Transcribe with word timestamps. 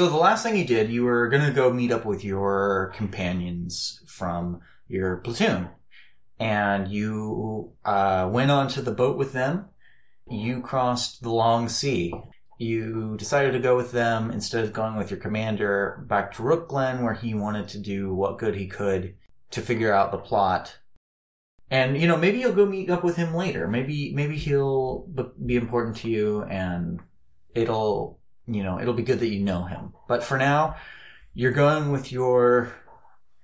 So 0.00 0.08
the 0.08 0.16
last 0.16 0.42
thing 0.42 0.56
you 0.56 0.64
did, 0.64 0.90
you 0.90 1.04
were 1.04 1.28
going 1.28 1.44
to 1.44 1.52
go 1.52 1.70
meet 1.70 1.92
up 1.92 2.06
with 2.06 2.24
your 2.24 2.90
companions 2.96 4.02
from 4.06 4.62
your 4.88 5.18
platoon, 5.18 5.68
and 6.38 6.88
you 6.88 7.72
uh, 7.84 8.26
went 8.32 8.50
onto 8.50 8.80
the 8.80 8.92
boat 8.92 9.18
with 9.18 9.34
them. 9.34 9.66
You 10.26 10.62
crossed 10.62 11.20
the 11.20 11.28
long 11.28 11.68
sea. 11.68 12.14
You 12.56 13.18
decided 13.18 13.52
to 13.52 13.58
go 13.58 13.76
with 13.76 13.92
them 13.92 14.30
instead 14.30 14.64
of 14.64 14.72
going 14.72 14.96
with 14.96 15.10
your 15.10 15.20
commander 15.20 16.02
back 16.08 16.32
to 16.32 16.42
Rook 16.42 16.70
Glen, 16.70 17.04
where 17.04 17.12
he 17.12 17.34
wanted 17.34 17.68
to 17.68 17.78
do 17.78 18.14
what 18.14 18.38
good 18.38 18.54
he 18.54 18.68
could 18.68 19.16
to 19.50 19.60
figure 19.60 19.92
out 19.92 20.12
the 20.12 20.16
plot. 20.16 20.78
And 21.70 22.00
you 22.00 22.08
know, 22.08 22.16
maybe 22.16 22.38
you'll 22.38 22.54
go 22.54 22.64
meet 22.64 22.88
up 22.88 23.04
with 23.04 23.16
him 23.16 23.34
later. 23.34 23.68
Maybe 23.68 24.14
maybe 24.14 24.38
he'll 24.38 25.06
be 25.44 25.56
important 25.56 25.98
to 25.98 26.08
you, 26.08 26.44
and 26.44 27.00
it'll 27.54 28.19
you 28.54 28.62
know 28.62 28.80
it'll 28.80 28.94
be 28.94 29.02
good 29.02 29.20
that 29.20 29.28
you 29.28 29.40
know 29.40 29.64
him. 29.64 29.92
But 30.08 30.22
for 30.24 30.38
now, 30.38 30.76
you're 31.34 31.52
going 31.52 31.92
with 31.92 32.12
your 32.12 32.72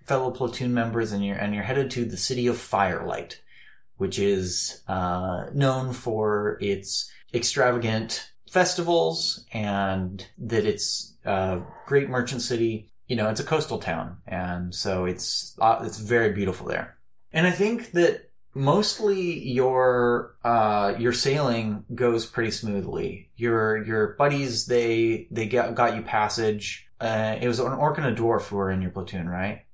fellow 0.05 0.31
platoon 0.31 0.75
members, 0.75 1.13
and 1.13 1.25
you're 1.25 1.37
and 1.37 1.55
you're 1.55 1.65
headed 1.65 1.91
to 1.93 2.05
the 2.05 2.17
city 2.17 2.47
of 2.47 2.59
Firelight, 2.59 3.41
which 3.97 4.19
is 4.19 4.83
uh, 4.89 5.47
known 5.53 5.93
for 5.93 6.59
its 6.61 7.11
extravagant 7.35 8.31
festivals 8.51 9.45
and 9.53 10.27
that 10.39 10.65
it's 10.65 11.17
a 11.25 11.61
great 11.87 12.09
merchant 12.09 12.43
city. 12.43 12.91
You 13.07 13.17
know, 13.17 13.29
it's 13.29 13.41
a 13.41 13.45
coastal 13.45 13.79
town, 13.79 14.19
and 14.27 14.75
so 14.75 15.05
it's 15.05 15.57
uh, 15.61 15.81
it's 15.83 15.99
very 15.99 16.33
beautiful 16.33 16.67
there. 16.67 16.97
And 17.33 17.47
I 17.47 17.51
think 17.51 17.93
that 17.93 18.31
mostly 18.57 19.47
your 19.47 20.35
uh, 20.43 20.95
your 20.99 21.13
sailing 21.13 21.85
goes 21.95 22.27
pretty 22.27 22.51
smoothly. 22.51 23.31
Your 23.37 23.85
your 23.85 24.15
buddies 24.19 24.67
they 24.67 25.29
they 25.31 25.47
got 25.47 25.75
got 25.75 25.95
you 25.95 26.03
passage. 26.03 26.89
Uh, 27.01 27.37
it 27.41 27.47
was 27.47 27.61
an 27.61 27.73
orc 27.73 27.99
and 27.99 28.07
a 28.07 28.15
dwarf 28.15 28.49
who 28.49 28.57
were 28.57 28.71
in 28.71 28.81
your 28.81 28.91
platoon, 28.91 29.29
right? 29.29 29.67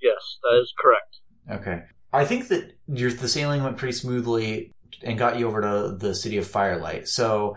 Yes, 0.00 0.38
that 0.42 0.60
is 0.60 0.72
correct. 0.78 1.18
Okay. 1.50 1.82
I 2.12 2.24
think 2.24 2.48
that 2.48 2.78
your 2.86 3.10
the 3.10 3.28
sailing 3.28 3.64
went 3.64 3.76
pretty 3.76 3.92
smoothly 3.92 4.72
and 5.02 5.18
got 5.18 5.38
you 5.38 5.48
over 5.48 5.60
to 5.60 5.96
the 5.96 6.14
city 6.14 6.38
of 6.38 6.46
Firelight. 6.46 7.08
So, 7.08 7.56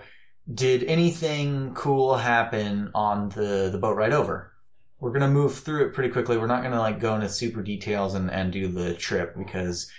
did 0.51 0.83
anything 0.83 1.73
cool 1.75 2.15
happen 2.17 2.89
on 2.95 3.29
the 3.29 3.69
the 3.71 3.77
boat 3.77 3.95
ride 3.95 4.13
over? 4.13 4.51
We're 4.99 5.11
gonna 5.11 5.29
move 5.29 5.59
through 5.59 5.87
it 5.87 5.93
pretty 5.93 6.09
quickly. 6.09 6.37
We're 6.37 6.47
not 6.47 6.63
gonna 6.63 6.79
like 6.79 6.99
go 6.99 7.13
into 7.13 7.29
super 7.29 7.61
details 7.61 8.15
and 8.15 8.31
and 8.31 8.51
do 8.51 8.67
the 8.67 8.95
trip 8.95 9.37
because. 9.37 9.91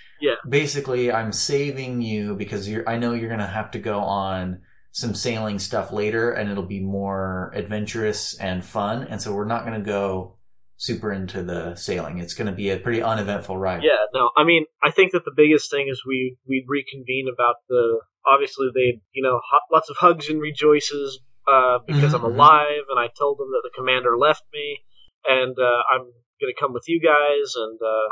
Basically 0.48 1.12
I'm 1.12 1.32
saving 1.32 2.02
you 2.02 2.34
because 2.34 2.68
you're 2.68 2.88
I 2.88 2.98
know 2.98 3.12
you're 3.12 3.30
gonna 3.30 3.46
have 3.46 3.70
to 3.72 3.78
go 3.78 4.00
on 4.00 4.62
some 4.90 5.14
sailing 5.14 5.58
stuff 5.58 5.90
later 5.92 6.32
and 6.32 6.50
it'll 6.50 6.66
be 6.66 6.80
more 6.80 7.50
adventurous 7.54 8.38
and 8.38 8.64
fun 8.64 9.04
and 9.04 9.22
so 9.22 9.34
we're 9.34 9.46
not 9.46 9.64
gonna 9.64 9.80
go 9.80 10.36
super 10.76 11.12
into 11.12 11.44
the 11.44 11.76
sailing. 11.76 12.18
It's 12.18 12.34
gonna 12.34 12.52
be 12.52 12.70
a 12.70 12.76
pretty 12.76 13.02
uneventful 13.02 13.56
ride. 13.56 13.84
Yeah, 13.84 14.04
no, 14.12 14.30
I 14.36 14.44
mean, 14.44 14.64
I 14.82 14.90
think 14.90 15.12
that 15.12 15.24
the 15.24 15.32
biggest 15.34 15.70
thing 15.70 15.86
is 15.88 16.02
we 16.06 16.36
we 16.46 16.64
reconvene 16.66 17.28
about 17.32 17.56
the 17.68 18.00
obviously 18.26 18.68
they 18.74 19.00
you 19.12 19.22
know 19.22 19.40
lots 19.72 19.90
of 19.90 19.96
hugs 19.96 20.28
and 20.28 20.40
rejoices 20.40 21.20
uh, 21.46 21.78
because 21.86 22.12
Mhm, 22.12 22.16
I'm 22.16 22.22
mhm. 22.22 22.34
alive 22.34 22.84
and 22.90 22.98
I 22.98 23.08
told 23.16 23.38
them 23.38 23.50
that 23.52 23.62
the 23.62 23.70
commander 23.76 24.18
left 24.18 24.42
me 24.52 24.78
and 25.24 25.56
uh, 25.58 25.82
I'm 25.94 26.06
gonna 26.40 26.58
come 26.58 26.72
with 26.72 26.84
you 26.88 27.00
guys 27.00 27.54
and 27.56 27.78
uh, 27.80 28.08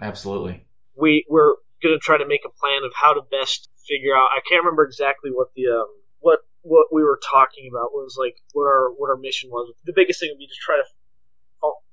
Absolutely. 0.00 0.66
We 0.96 1.24
we're 1.28 1.54
gonna 1.82 1.98
try 1.98 2.16
to 2.18 2.26
make 2.26 2.42
a 2.46 2.50
plan 2.60 2.82
of 2.84 2.92
how 2.94 3.12
to 3.14 3.20
best 3.30 3.68
figure 3.88 4.14
out. 4.16 4.28
I 4.34 4.40
can't 4.48 4.62
remember 4.64 4.84
exactly 4.84 5.30
what 5.30 5.48
the 5.54 5.66
um 5.68 5.86
what 6.20 6.40
what 6.62 6.86
we 6.92 7.02
were 7.02 7.20
talking 7.30 7.68
about 7.70 7.92
was 7.92 8.16
like 8.18 8.36
what 8.52 8.64
our 8.64 8.90
what 8.96 9.10
our 9.10 9.16
mission 9.16 9.50
was. 9.50 9.72
The 9.84 9.92
biggest 9.94 10.20
thing 10.20 10.30
would 10.32 10.38
be 10.38 10.46
to 10.46 10.60
try 10.64 10.76
to 10.76 10.84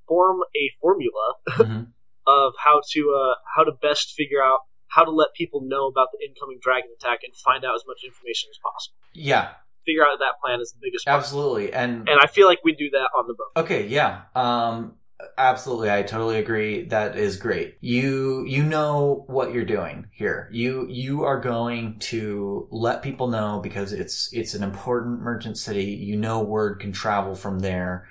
form 0.08 0.40
a 0.56 0.70
formula 0.80 1.34
Mhm. 1.58 1.92
of 2.26 2.52
how 2.62 2.80
to 2.92 3.00
uh, 3.14 3.34
how 3.56 3.64
to 3.64 3.72
best 3.72 4.12
figure 4.14 4.42
out 4.42 4.60
how 4.88 5.04
to 5.04 5.10
let 5.10 5.28
people 5.34 5.62
know 5.62 5.86
about 5.86 6.08
the 6.12 6.26
incoming 6.26 6.58
dragon 6.60 6.90
attack 6.98 7.20
and 7.24 7.34
find 7.36 7.64
out 7.64 7.74
as 7.74 7.82
much 7.86 8.00
information 8.04 8.50
as 8.50 8.58
possible. 8.62 8.96
Yeah, 9.14 9.54
Figure 9.86 10.04
out 10.04 10.18
that 10.18 10.34
plan 10.42 10.60
is 10.60 10.72
the 10.72 10.78
biggest 10.82 11.08
absolutely. 11.08 11.72
And 11.72 12.08
And 12.08 12.20
I 12.20 12.26
feel 12.26 12.46
like 12.46 12.58
we 12.62 12.74
do 12.74 12.90
that 12.90 13.08
on 13.16 13.26
the 13.26 13.34
boat. 13.34 13.62
Okay, 13.64 13.86
yeah. 13.86 14.22
Um 14.34 14.96
absolutely. 15.38 15.90
I 15.90 16.02
totally 16.02 16.38
agree. 16.38 16.86
That 16.86 17.16
is 17.16 17.36
great. 17.36 17.76
You 17.80 18.44
you 18.46 18.62
know 18.62 19.24
what 19.26 19.52
you're 19.52 19.64
doing 19.64 20.06
here. 20.12 20.48
You 20.52 20.86
you 20.88 21.24
are 21.24 21.40
going 21.40 21.98
to 22.00 22.68
let 22.70 23.02
people 23.02 23.28
know 23.28 23.60
because 23.62 23.92
it's 23.92 24.32
it's 24.32 24.54
an 24.54 24.62
important 24.62 25.20
merchant 25.20 25.58
city. 25.58 25.84
You 25.84 26.16
know 26.16 26.42
word 26.42 26.80
can 26.80 26.92
travel 26.92 27.34
from 27.34 27.60
there. 27.60 28.08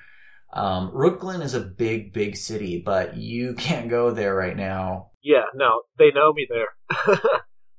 Um 0.54 0.92
Rooklyn 0.92 1.42
is 1.42 1.54
a 1.54 1.62
big 1.62 2.14
big 2.14 2.36
city, 2.36 2.82
but 2.84 3.18
you 3.18 3.54
can't 3.58 3.90
go 3.90 4.12
there 4.12 4.36
right 4.36 4.56
now. 4.56 5.12
Yeah, 5.22 5.46
no, 5.54 5.84
they 5.98 6.12
know 6.12 6.34
me 6.34 6.48
there. 6.50 6.68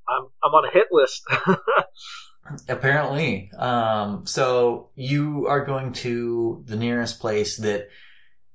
I'm 0.09 0.27
I'm 0.43 0.53
on 0.53 0.69
a 0.69 0.73
hit 0.73 0.89
list. 0.91 1.23
Apparently. 2.69 3.51
Um 3.57 4.27
so 4.27 4.91
you 4.95 5.47
are 5.47 5.65
going 5.65 5.93
to 5.95 6.65
the 6.67 6.77
nearest 6.77 7.21
place 7.21 7.57
that 7.59 7.89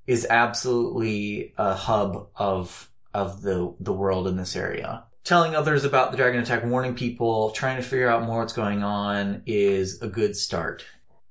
is 0.07 0.25
absolutely 0.29 1.53
a 1.57 1.75
hub 1.75 2.29
of 2.35 2.89
of 3.13 3.41
the 3.41 3.75
the 3.79 3.93
world 3.93 4.27
in 4.27 4.37
this 4.37 4.55
area. 4.55 5.03
Telling 5.23 5.55
others 5.55 5.83
about 5.83 6.11
the 6.11 6.17
dragon 6.17 6.39
attack, 6.41 6.63
warning 6.63 6.95
people, 6.95 7.51
trying 7.51 7.75
to 7.75 7.83
figure 7.83 8.07
out 8.07 8.23
more 8.23 8.39
what's 8.39 8.53
going 8.53 8.81
on 8.81 9.43
is 9.45 10.01
a 10.01 10.07
good 10.07 10.35
start. 10.37 10.85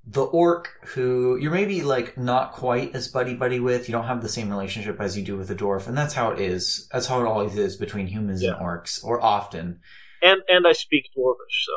The 0.09 0.23
orc 0.23 0.69
who 0.89 1.37
you're 1.41 1.51
maybe 1.51 1.83
like 1.83 2.17
not 2.19 2.53
quite 2.53 2.95
as 2.95 3.09
buddy 3.09 3.35
buddy 3.35 3.59
with, 3.59 3.89
you 3.89 3.93
don't 3.93 4.05
have 4.05 4.23
the 4.23 4.29
same 4.29 4.51
relationship 4.51 5.01
as 5.01 5.17
you 5.17 5.25
do 5.25 5.37
with 5.37 5.49
the 5.49 5.55
dwarf, 5.57 5.89
and 5.89 5.97
that's 5.97 6.13
how 6.15 6.31
it 6.31 6.41
is. 6.41 6.89
That's 6.93 7.07
how 7.07 7.21
it 7.23 7.27
always 7.27 7.57
is 7.57 7.77
between 7.77 8.07
humans 8.07 8.43
and 8.43 8.55
orcs, 8.57 9.03
or 9.03 9.21
often. 9.21 9.81
and 10.23 10.43
and 10.49 10.67
I 10.67 10.73
speak 10.73 11.07
dwarvish, 11.17 11.65
so 11.65 11.73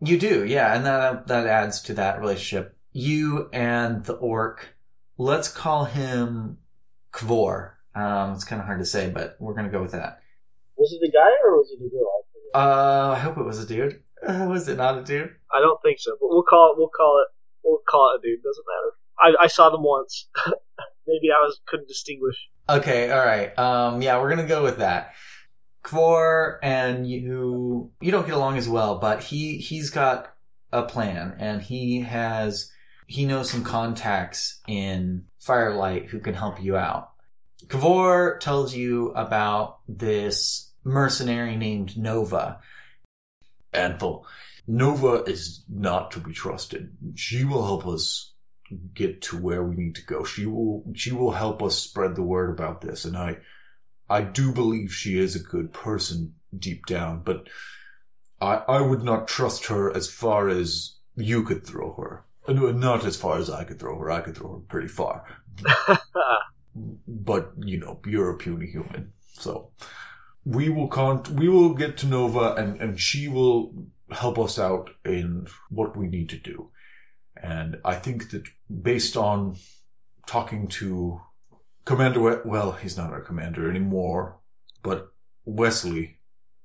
You 0.00 0.18
do, 0.18 0.44
yeah, 0.46 0.74
and 0.74 0.86
that 0.86 1.26
that 1.26 1.46
adds 1.46 1.82
to 1.82 1.94
that 1.94 2.20
relationship. 2.20 2.76
You 2.92 3.50
and 3.52 4.04
the 4.04 4.14
orc, 4.14 4.75
let's 5.18 5.48
call 5.48 5.84
him 5.84 6.58
Kvor. 7.12 7.72
Um, 7.94 8.32
it's 8.32 8.44
kind 8.44 8.60
of 8.60 8.66
hard 8.66 8.80
to 8.80 8.84
say, 8.84 9.10
but 9.10 9.36
we're 9.38 9.54
gonna 9.54 9.70
go 9.70 9.82
with 9.82 9.92
that. 9.92 10.20
was 10.76 10.92
it 10.92 11.06
a 11.06 11.10
guy 11.10 11.30
or 11.44 11.56
was 11.56 11.70
it 11.72 11.84
a 11.84 11.88
girl? 11.88 12.24
I. 12.54 12.58
Uh, 12.58 13.14
I 13.16 13.18
hope 13.18 13.38
it 13.38 13.44
was 13.44 13.62
a 13.62 13.66
dude. 13.66 14.02
Uh, 14.26 14.46
was 14.50 14.68
it 14.68 14.76
not 14.76 14.98
a 14.98 15.02
dude? 15.02 15.34
I 15.52 15.60
don't 15.60 15.80
think 15.82 15.98
so, 15.98 16.12
but 16.20 16.28
we'll 16.28 16.42
call 16.42 16.72
it 16.72 16.78
we'll 16.78 16.88
call 16.88 17.22
it 17.22 17.28
we'll 17.64 17.80
call 17.88 18.14
it 18.14 18.18
a 18.18 18.22
dude. 18.22 18.42
Doesn't 18.42 18.64
matter. 18.66 18.92
I, 19.18 19.44
I 19.44 19.46
saw 19.46 19.70
them 19.70 19.82
once. 19.82 20.28
Maybe 21.06 21.30
I 21.30 21.40
was 21.40 21.60
couldn't 21.66 21.88
distinguish. 21.88 22.36
Okay, 22.68 23.10
all 23.10 23.24
right. 23.24 23.56
Um, 23.58 24.02
yeah, 24.02 24.20
we're 24.20 24.30
gonna 24.30 24.46
go 24.46 24.62
with 24.62 24.78
that. 24.78 25.14
Kvor 25.84 26.58
and 26.64 27.08
you, 27.08 27.92
you 28.00 28.10
don't 28.10 28.26
get 28.26 28.34
along 28.34 28.58
as 28.58 28.68
well, 28.68 28.98
but 28.98 29.22
he 29.22 29.58
he's 29.58 29.90
got 29.90 30.34
a 30.72 30.82
plan, 30.82 31.36
and 31.38 31.62
he 31.62 32.00
has 32.00 32.72
he 33.06 33.24
knows 33.24 33.50
some 33.50 33.64
contacts 33.64 34.60
in 34.66 35.24
Firelight 35.38 36.06
who 36.06 36.18
can 36.18 36.34
help 36.34 36.62
you 36.62 36.76
out. 36.76 37.12
Kvor 37.66 38.38
tells 38.40 38.74
you 38.74 39.10
about 39.12 39.78
this 39.88 40.72
mercenary 40.84 41.56
named 41.56 41.96
Nova. 41.96 42.60
Anthel, 43.72 44.24
Nova 44.66 45.22
is 45.24 45.64
not 45.68 46.10
to 46.12 46.20
be 46.20 46.32
trusted. 46.32 46.96
She 47.14 47.44
will 47.44 47.64
help 47.64 47.86
us 47.86 48.32
get 48.94 49.22
to 49.22 49.36
where 49.36 49.62
we 49.62 49.76
need 49.76 49.94
to 49.94 50.04
go. 50.04 50.24
She 50.24 50.46
will 50.46 50.84
she 50.94 51.12
will 51.12 51.32
help 51.32 51.62
us 51.62 51.76
spread 51.76 52.16
the 52.16 52.22
word 52.22 52.50
about 52.50 52.80
this 52.80 53.04
and 53.04 53.16
I 53.16 53.38
I 54.08 54.22
do 54.22 54.52
believe 54.52 54.92
she 54.92 55.18
is 55.18 55.34
a 55.34 55.40
good 55.40 55.72
person 55.72 56.34
deep 56.56 56.86
down, 56.86 57.22
but 57.24 57.48
I 58.40 58.56
I 58.68 58.80
would 58.80 59.02
not 59.02 59.28
trust 59.28 59.66
her 59.66 59.94
as 59.94 60.10
far 60.10 60.48
as 60.48 60.96
you 61.14 61.44
could 61.44 61.64
throw 61.64 61.94
her. 61.94 62.25
No, 62.48 62.70
Not 62.72 63.04
as 63.04 63.16
far 63.16 63.38
as 63.38 63.50
I 63.50 63.64
could 63.64 63.78
throw 63.78 63.98
her. 63.98 64.10
I 64.10 64.20
could 64.20 64.36
throw 64.36 64.54
her 64.54 64.60
pretty 64.60 64.88
far. 64.88 65.24
But, 67.08 67.52
you 67.58 67.78
know, 67.78 68.00
you're 68.06 68.30
a 68.30 68.36
puny 68.36 68.66
human. 68.66 69.12
So 69.32 69.70
we 70.44 70.68
will 70.68 70.88
con- 70.88 71.22
we 71.34 71.48
will 71.48 71.72
get 71.72 71.96
to 71.98 72.06
Nova 72.06 72.54
and, 72.54 72.78
and 72.80 73.00
she 73.00 73.28
will 73.28 73.72
help 74.10 74.38
us 74.38 74.58
out 74.58 74.90
in 75.04 75.46
what 75.70 75.96
we 75.96 76.06
need 76.06 76.28
to 76.30 76.36
do. 76.36 76.70
And 77.42 77.78
I 77.84 77.94
think 77.94 78.30
that 78.30 78.44
based 78.68 79.16
on 79.16 79.56
talking 80.26 80.68
to 80.68 81.20
Commander, 81.86 82.20
we- 82.20 82.50
well, 82.50 82.72
he's 82.72 82.96
not 82.96 83.12
our 83.12 83.22
commander 83.22 83.70
anymore, 83.70 84.38
but 84.82 85.08
Wesley, 85.46 86.18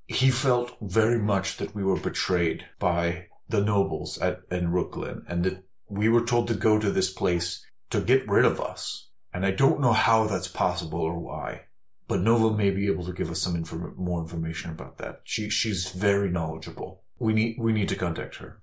he 0.06 0.30
felt 0.30 0.76
very 0.82 1.18
much 1.18 1.56
that 1.56 1.74
we 1.74 1.84
were 1.84 1.98
betrayed 1.98 2.66
by 2.78 3.28
the 3.48 3.60
nobles 3.62 4.18
at 4.18 4.42
in 4.50 4.72
Rooklyn 4.72 5.24
and 5.28 5.44
that 5.44 5.64
we 5.92 6.08
were 6.08 6.24
told 6.24 6.48
to 6.48 6.54
go 6.54 6.78
to 6.78 6.90
this 6.90 7.12
place 7.12 7.64
to 7.90 8.00
get 8.00 8.28
rid 8.28 8.44
of 8.44 8.60
us. 8.60 9.10
And 9.34 9.44
I 9.44 9.50
don't 9.50 9.80
know 9.80 9.92
how 9.92 10.26
that's 10.26 10.48
possible 10.48 11.00
or 11.00 11.18
why. 11.18 11.62
But 12.08 12.20
Nova 12.20 12.54
may 12.56 12.70
be 12.70 12.86
able 12.88 13.04
to 13.04 13.12
give 13.12 13.30
us 13.30 13.40
some 13.40 13.54
inform- 13.56 13.94
more 13.96 14.20
information 14.20 14.70
about 14.70 14.98
that. 14.98 15.20
She 15.24 15.48
she's 15.50 15.90
very 15.90 16.30
knowledgeable. 16.30 17.02
We 17.18 17.32
need 17.32 17.56
we 17.58 17.72
need 17.72 17.88
to 17.90 17.96
contact 17.96 18.36
her. 18.36 18.60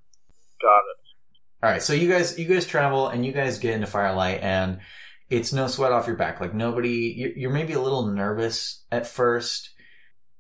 Got 0.61 0.77
it. 0.77 0.97
All 1.63 1.71
right, 1.71 1.81
so 1.81 1.93
you 1.93 2.09
guys 2.09 2.37
you 2.37 2.45
guys 2.45 2.65
travel 2.65 3.07
and 3.07 3.25
you 3.25 3.31
guys 3.31 3.59
get 3.59 3.73
into 3.73 3.87
Firelight 3.87 4.41
and 4.41 4.79
it's 5.29 5.53
no 5.53 5.67
sweat 5.67 5.91
off 5.91 6.07
your 6.07 6.15
back. 6.15 6.41
Like 6.41 6.53
nobody, 6.53 7.13
you're, 7.15 7.31
you're 7.31 7.51
maybe 7.51 7.73
a 7.73 7.81
little 7.81 8.07
nervous 8.07 8.83
at 8.91 9.07
first. 9.07 9.69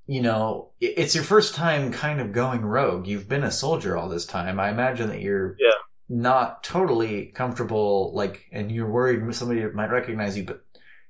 You 0.07 0.21
know, 0.21 0.71
it's 0.81 1.13
your 1.13 1.23
first 1.23 1.53
time 1.53 1.91
kind 1.91 2.19
of 2.19 2.31
going 2.31 2.61
rogue. 2.63 3.05
You've 3.05 3.29
been 3.29 3.43
a 3.43 3.51
soldier 3.51 3.95
all 3.95 4.09
this 4.09 4.25
time. 4.25 4.59
I 4.59 4.69
imagine 4.69 5.09
that 5.09 5.21
you're 5.21 5.55
Yeah. 5.59 5.69
Not 6.09 6.63
totally 6.63 7.27
comfortable, 7.27 8.11
like, 8.13 8.47
and 8.51 8.71
you're 8.71 8.89
worried 8.89 9.33
somebody 9.35 9.63
might 9.67 9.91
recognize 9.91 10.35
you, 10.35 10.43
but 10.43 10.65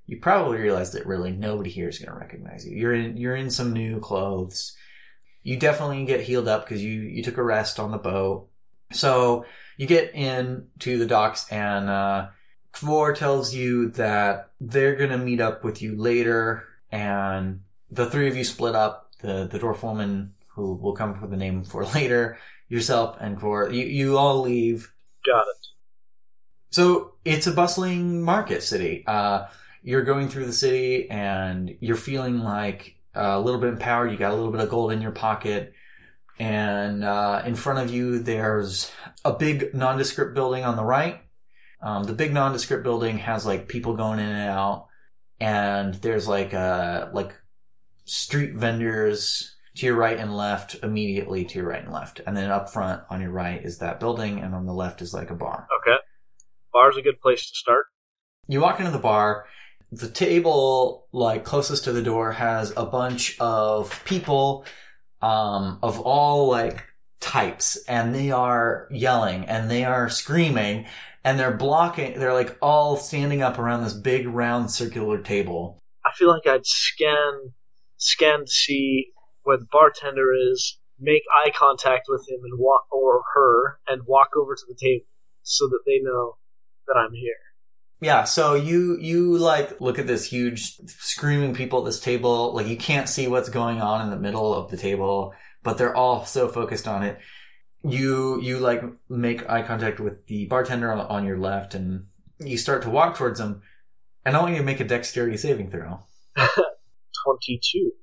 you 0.05 0.17
probably 0.17 0.57
realize 0.59 0.91
that 0.91 1.05
really 1.05 1.31
nobody 1.31 1.69
here 1.69 1.87
is 1.87 1.99
going 1.99 2.11
to 2.11 2.19
recognize 2.19 2.67
you. 2.67 2.75
You're 2.75 2.93
in, 2.93 3.15
you're 3.15 3.35
in 3.35 3.49
some 3.49 3.71
new 3.71 3.99
clothes. 3.99 4.75
You 5.41 5.55
definitely 5.55 6.03
get 6.05 6.21
healed 6.21 6.49
up 6.49 6.65
because 6.65 6.83
you, 6.83 7.01
you 7.01 7.23
took 7.23 7.37
a 7.37 7.43
rest 7.43 7.79
on 7.79 7.91
the 7.91 7.97
boat. 7.97 8.49
So 8.91 9.45
you 9.77 9.87
get 9.87 10.13
in 10.13 10.67
to 10.79 10.97
the 10.97 11.05
docks 11.05 11.49
and, 11.49 11.89
uh, 11.89 12.27
Kvor 12.73 13.15
tells 13.15 13.53
you 13.53 13.89
that 13.91 14.51
they're 14.59 14.95
gonna 14.95 15.17
meet 15.17 15.41
up 15.41 15.63
with 15.63 15.81
you 15.81 15.95
later 15.95 16.67
and 16.91 17.61
the 17.89 18.09
three 18.09 18.27
of 18.27 18.35
you 18.35 18.43
split 18.43 18.75
up. 18.75 19.11
The, 19.21 19.47
the 19.51 19.59
dwarf 19.59 19.83
woman 19.83 20.33
who 20.47 20.75
will 20.75 20.93
come 20.93 21.11
up 21.11 21.21
with 21.21 21.33
a 21.33 21.37
name 21.37 21.63
for 21.63 21.85
later, 21.95 22.37
yourself 22.69 23.17
and 23.19 23.37
Kvor, 23.37 23.73
you, 23.73 23.85
you 23.85 24.17
all 24.17 24.41
leave 24.41 24.93
Got 25.25 25.41
it. 25.41 25.67
so 26.71 27.15
it's 27.25 27.47
a 27.47 27.51
bustling 27.51 28.21
market 28.21 28.63
city. 28.63 29.03
Uh, 29.05 29.47
you're 29.83 30.03
going 30.03 30.29
through 30.29 30.45
the 30.45 30.53
city 30.53 31.09
and 31.09 31.75
you're 31.81 31.95
feeling 31.95 32.39
like 32.39 32.95
a 33.15 33.39
little 33.39 33.59
bit 33.59 33.69
empowered. 33.69 34.11
You 34.11 34.17
got 34.17 34.31
a 34.31 34.35
little 34.35 34.51
bit 34.51 34.61
of 34.61 34.69
gold 34.69 34.91
in 34.91 35.01
your 35.01 35.11
pocket. 35.11 35.73
And 36.37 37.03
uh, 37.03 37.41
in 37.45 37.55
front 37.55 37.79
of 37.79 37.93
you, 37.93 38.19
there's 38.19 38.91
a 39.25 39.33
big 39.33 39.73
nondescript 39.73 40.35
building 40.35 40.63
on 40.63 40.77
the 40.77 40.83
right. 40.85 41.21
Um, 41.81 42.03
the 42.03 42.13
big 42.13 42.33
nondescript 42.33 42.83
building 42.83 43.17
has 43.17 43.45
like 43.45 43.67
people 43.67 43.95
going 43.95 44.19
in 44.19 44.25
and 44.25 44.49
out, 44.49 44.87
and 45.39 45.93
there's 45.95 46.27
like 46.27 46.53
uh 46.53 47.07
like 47.13 47.33
street 48.05 48.53
vendors 48.53 49.55
to 49.79 49.85
your 49.85 49.95
right 49.95 50.17
and 50.17 50.35
left, 50.35 50.75
immediately 50.83 51.45
to 51.45 51.59
your 51.59 51.67
right 51.67 51.83
and 51.83 51.93
left, 51.93 52.21
and 52.25 52.35
then 52.35 52.51
up 52.51 52.69
front 52.69 53.01
on 53.09 53.21
your 53.21 53.31
right 53.31 53.63
is 53.63 53.77
that 53.79 53.99
building, 53.99 54.39
and 54.39 54.53
on 54.53 54.65
the 54.65 54.73
left 54.73 55.01
is 55.01 55.13
like 55.13 55.31
a 55.31 55.35
bar. 55.35 55.67
Okay. 55.81 55.97
Bar's 56.73 56.97
a 56.97 57.01
good 57.01 57.19
place 57.21 57.49
to 57.49 57.55
start. 57.55 57.85
You 58.47 58.61
walk 58.61 58.79
into 58.79 58.91
the 58.91 58.99
bar. 58.99 59.45
The 59.91 60.09
table, 60.09 61.07
like 61.11 61.45
closest 61.45 61.85
to 61.85 61.91
the 61.91 62.01
door, 62.01 62.33
has 62.33 62.73
a 62.77 62.85
bunch 62.85 63.39
of 63.39 64.03
people, 64.05 64.65
um, 65.21 65.79
of 65.81 65.99
all 65.99 66.47
like 66.47 66.85
types, 67.19 67.77
and 67.87 68.13
they 68.13 68.31
are 68.31 68.87
yelling 68.91 69.45
and 69.45 69.69
they 69.69 69.83
are 69.85 70.09
screaming 70.09 70.85
and 71.23 71.39
they're 71.39 71.55
blocking. 71.55 72.19
They're 72.19 72.33
like 72.33 72.57
all 72.61 72.97
standing 72.97 73.41
up 73.41 73.57
around 73.57 73.83
this 73.83 73.93
big 73.93 74.27
round 74.27 74.71
circular 74.71 75.21
table. 75.21 75.79
I 76.05 76.11
feel 76.15 76.29
like 76.29 76.45
I'd 76.45 76.65
scan 76.65 77.53
scan 77.97 78.45
to 78.45 78.51
see 78.51 79.07
where 79.49 79.57
the 79.57 79.65
bartender 79.71 80.31
is, 80.31 80.77
make 80.99 81.23
eye 81.43 81.49
contact 81.57 82.05
with 82.07 82.23
him 82.29 82.41
and 82.43 82.59
walk 82.59 82.83
or 82.91 83.23
her, 83.33 83.79
and 83.87 84.03
walk 84.05 84.29
over 84.37 84.53
to 84.53 84.61
the 84.67 84.75
table 84.79 85.05
so 85.41 85.67
that 85.67 85.79
they 85.87 85.97
know 86.03 86.37
that 86.85 86.93
I'm 86.95 87.15
here. 87.15 87.33
Yeah, 87.99 88.25
so 88.25 88.53
you 88.53 88.99
you 89.01 89.39
like 89.39 89.81
look 89.81 89.97
at 89.97 90.05
this 90.05 90.25
huge 90.25 90.75
screaming 90.99 91.55
people 91.55 91.79
at 91.79 91.85
this 91.85 91.99
table. 91.99 92.53
Like 92.53 92.67
you 92.67 92.77
can't 92.77 93.09
see 93.09 93.27
what's 93.27 93.49
going 93.49 93.81
on 93.81 94.01
in 94.01 94.11
the 94.11 94.19
middle 94.19 94.53
of 94.53 94.69
the 94.69 94.77
table, 94.77 95.33
but 95.63 95.79
they're 95.79 95.95
all 95.95 96.25
so 96.25 96.47
focused 96.47 96.87
on 96.87 97.01
it. 97.01 97.17
You 97.83 98.39
you 98.41 98.59
like 98.59 98.83
make 99.09 99.49
eye 99.49 99.63
contact 99.63 99.99
with 99.99 100.27
the 100.27 100.45
bartender 100.45 100.91
on, 100.91 100.99
on 100.99 101.25
your 101.25 101.39
left, 101.39 101.73
and 101.73 102.05
you 102.37 102.59
start 102.59 102.83
to 102.83 102.91
walk 102.91 103.17
towards 103.17 103.39
them. 103.39 103.63
And 104.23 104.37
I 104.37 104.41
want 104.41 104.51
you 104.51 104.59
to 104.59 104.63
make 104.65 104.79
a 104.79 104.85
dexterity 104.85 105.37
saving 105.37 105.71
throw. 105.71 106.01
Twenty-two. 107.25 107.93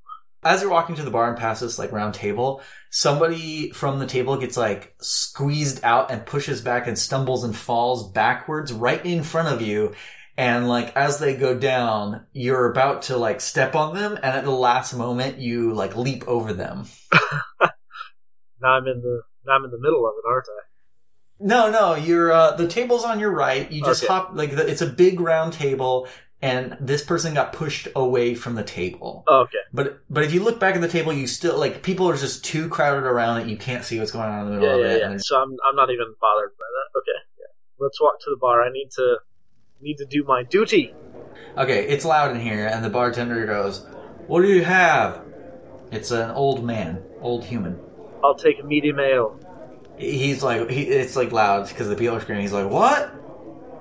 As 0.46 0.62
you're 0.62 0.70
walking 0.70 0.94
to 0.96 1.02
the 1.02 1.10
bar 1.10 1.28
and 1.28 1.37
past 1.38 1.60
this 1.60 1.78
like 1.78 1.93
round 1.93 2.14
table, 2.14 2.62
somebody 2.90 3.70
from 3.70 3.98
the 3.98 4.06
table 4.06 4.37
gets 4.37 4.56
like 4.56 4.94
squeezed 5.00 5.82
out 5.82 6.10
and 6.10 6.25
pushes 6.25 6.60
back 6.60 6.87
and 6.87 6.98
stumbles 6.98 7.44
and 7.44 7.54
falls 7.56 8.10
backwards 8.12 8.72
right 8.72 9.04
in 9.04 9.22
front 9.22 9.48
of 9.48 9.60
you. 9.60 9.94
And 10.37 10.69
like 10.69 10.94
as 10.96 11.19
they 11.19 11.34
go 11.37 11.58
down, 11.58 12.26
you're 12.32 12.70
about 12.70 13.02
to 13.02 13.16
like 13.16 13.40
step 13.40 13.75
on 13.75 13.94
them, 13.94 14.14
and 14.16 14.25
at 14.25 14.44
the 14.44 14.50
last 14.50 14.94
moment, 14.94 15.38
you 15.38 15.72
like 15.72 15.96
leap 15.96 16.26
over 16.28 16.52
them. 16.52 16.87
Now 18.62 18.70
I'm 18.70 18.87
in 18.87 19.00
the 19.02 19.22
now 19.46 19.54
I'm 19.54 19.64
in 19.64 19.70
the 19.70 19.78
middle 19.78 20.06
of 20.06 20.14
it, 20.16 20.28
aren't 20.28 20.46
I? 20.49 20.62
No, 21.38 21.70
no, 21.70 21.94
you're 21.94 22.32
uh, 22.32 22.56
the 22.56 22.66
table's 22.66 23.04
on 23.04 23.20
your 23.20 23.31
right. 23.31 23.70
You 23.70 23.82
just 23.82 24.02
Okay. 24.02 24.12
hop 24.12 24.31
like 24.34 24.56
the, 24.56 24.66
it's 24.66 24.81
a 24.81 24.87
big 24.87 25.20
round 25.20 25.52
table, 25.52 26.08
and 26.42 26.76
this 26.80 27.02
person 27.02 27.34
got 27.34 27.52
pushed 27.52 27.88
away 27.96 28.34
from 28.34 28.54
the 28.54 28.62
table. 28.62 29.24
Oh, 29.26 29.40
okay. 29.42 29.58
But 29.72 30.00
but 30.10 30.24
if 30.24 30.34
you 30.34 30.42
look 30.42 30.60
back 30.60 30.74
at 30.74 30.80
the 30.80 30.88
table, 30.88 31.12
you 31.12 31.26
still 31.26 31.58
like 31.58 31.82
people 31.82 32.08
are 32.08 32.16
just 32.16 32.44
too 32.44 32.68
crowded 32.68 33.04
around 33.04 33.40
it. 33.40 33.46
You 33.48 33.56
can't 33.56 33.84
see 33.84 33.98
what's 33.98 34.10
going 34.10 34.28
on 34.28 34.46
in 34.46 34.54
the 34.54 34.60
middle 34.60 34.78
Yeah, 34.78 34.84
of 34.84 34.90
yeah, 35.00 35.06
it. 35.06 35.10
yeah. 35.12 35.16
So 35.18 35.36
I'm 35.36 35.56
I'm 35.68 35.76
not 35.76 35.90
even 35.90 36.14
bothered 36.20 36.52
by 36.58 36.64
that. 36.64 36.98
Okay. 36.98 37.18
Yeah. 37.38 37.46
Let's 37.78 38.00
walk 38.00 38.20
to 38.20 38.30
the 38.30 38.36
bar. 38.36 38.62
I 38.62 38.70
need 38.70 38.90
to 38.96 39.16
need 39.80 39.96
to 39.96 40.06
do 40.06 40.24
my 40.24 40.42
duty. 40.42 40.94
Okay, 41.56 41.86
it's 41.88 42.04
loud 42.04 42.32
in 42.34 42.40
here, 42.40 42.66
and 42.66 42.84
the 42.84 42.90
bartender 42.90 43.46
goes, 43.46 43.86
"What 44.26 44.42
do 44.42 44.48
you 44.48 44.62
have?" 44.64 45.22
It's 45.90 46.10
an 46.10 46.30
old 46.32 46.64
man, 46.64 47.02
old 47.20 47.44
human. 47.44 47.78
I'll 48.22 48.34
take 48.34 48.58
a 48.60 48.64
medium 48.64 48.98
ale. 48.98 49.38
He's 49.96 50.42
like, 50.42 50.68
he, 50.68 50.82
it's 50.82 51.16
like 51.16 51.32
loud 51.32 51.68
because 51.68 51.88
the 51.88 51.94
people 51.96 52.16
are 52.16 52.20
screaming. 52.20 52.42
He's 52.42 52.52
like, 52.52 52.68
"What? 52.68 53.10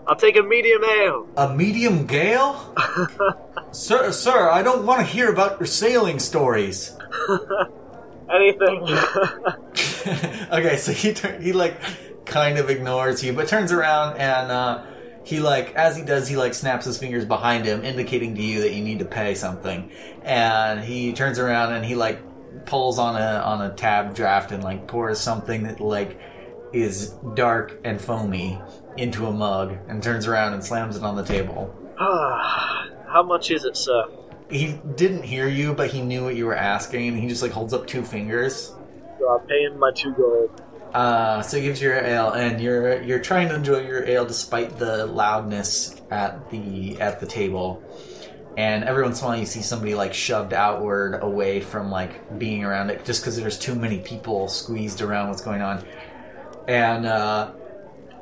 I'll 0.07 0.15
take 0.15 0.37
a 0.37 0.43
medium 0.43 0.83
ale. 0.83 1.27
A 1.37 1.53
medium 1.53 2.05
gale?" 2.05 2.75
sir, 3.71 4.11
sir, 4.11 4.49
I 4.49 4.61
don't 4.61 4.85
want 4.85 4.99
to 5.01 5.05
hear 5.05 5.31
about 5.31 5.59
your 5.59 5.67
sailing 5.67 6.19
stories. 6.19 6.95
Anything. 8.29 8.83
okay, 10.51 10.77
so 10.77 10.91
he 10.91 11.13
tur- 11.13 11.39
he 11.39 11.53
like 11.53 11.79
kind 12.25 12.57
of 12.57 12.69
ignores 12.69 13.23
you, 13.23 13.33
but 13.33 13.47
turns 13.47 13.71
around 13.71 14.17
and 14.17 14.51
uh, 14.51 14.83
he 15.23 15.39
like 15.39 15.75
as 15.75 15.95
he 15.95 16.03
does, 16.03 16.27
he 16.27 16.35
like 16.35 16.53
snaps 16.53 16.85
his 16.85 16.97
fingers 16.97 17.25
behind 17.25 17.65
him, 17.65 17.83
indicating 17.83 18.35
to 18.35 18.41
you 18.41 18.61
that 18.61 18.73
you 18.73 18.83
need 18.83 18.99
to 18.99 19.05
pay 19.05 19.35
something. 19.35 19.91
And 20.23 20.83
he 20.83 21.13
turns 21.13 21.39
around 21.39 21.73
and 21.73 21.85
he 21.85 21.95
like 21.95 22.19
pulls 22.65 22.97
on 22.99 23.15
a 23.15 23.39
on 23.39 23.61
a 23.61 23.73
tab 23.73 24.15
draft 24.15 24.51
and 24.51 24.63
like 24.63 24.87
pours 24.87 25.19
something 25.19 25.63
that 25.63 25.79
like 25.79 26.19
is 26.73 27.09
dark 27.35 27.79
and 27.83 28.01
foamy 28.01 28.59
into 28.97 29.25
a 29.27 29.31
mug 29.31 29.77
and 29.87 30.01
turns 30.01 30.27
around 30.27 30.53
and 30.53 30.63
slams 30.63 30.95
it 30.95 31.03
on 31.03 31.15
the 31.15 31.23
table. 31.23 31.73
Ah, 31.99 32.87
How 33.07 33.23
much 33.23 33.51
is 33.51 33.63
it, 33.65 33.77
sir? 33.77 34.05
He 34.49 34.79
didn't 34.95 35.23
hear 35.23 35.47
you, 35.47 35.73
but 35.73 35.89
he 35.89 36.01
knew 36.01 36.23
what 36.23 36.35
you 36.35 36.45
were 36.45 36.55
asking, 36.55 37.07
and 37.09 37.17
he 37.19 37.27
just 37.27 37.41
like 37.41 37.51
holds 37.51 37.73
up 37.73 37.87
two 37.87 38.03
fingers. 38.03 38.73
So 39.19 39.29
I'll 39.29 39.39
pay 39.39 39.63
him 39.63 39.79
my 39.79 39.91
two 39.95 40.13
gold. 40.13 40.61
Uh, 40.93 41.41
so 41.41 41.57
he 41.57 41.63
gives 41.63 41.81
you 41.81 41.89
your 41.89 41.97
ale, 41.97 42.31
and 42.31 42.61
you're 42.61 43.01
you're 43.01 43.19
trying 43.19 43.49
to 43.49 43.55
enjoy 43.55 43.79
your 43.79 44.03
ale 44.05 44.25
despite 44.25 44.77
the 44.77 45.05
loudness 45.07 46.01
at 46.11 46.49
the 46.51 46.99
at 47.01 47.19
the 47.19 47.25
table. 47.25 47.83
And 48.57 48.85
every 48.85 49.03
once 49.03 49.19
in 49.19 49.25
a 49.25 49.29
while, 49.29 49.37
you 49.39 49.45
see 49.45 49.61
somebody 49.61 49.95
like 49.95 50.13
shoved 50.13 50.53
outward 50.53 51.21
away 51.21 51.59
from 51.59 51.89
like 51.91 52.37
being 52.39 52.63
around 52.63 52.89
it, 52.91 53.03
just 53.03 53.21
because 53.21 53.35
there's 53.35 53.57
too 53.59 53.75
many 53.75 53.99
people 53.99 54.47
squeezed 54.47 55.01
around 55.01 55.29
what's 55.29 55.41
going 55.41 55.61
on. 55.61 55.83
And 56.67 57.05
uh, 57.05 57.51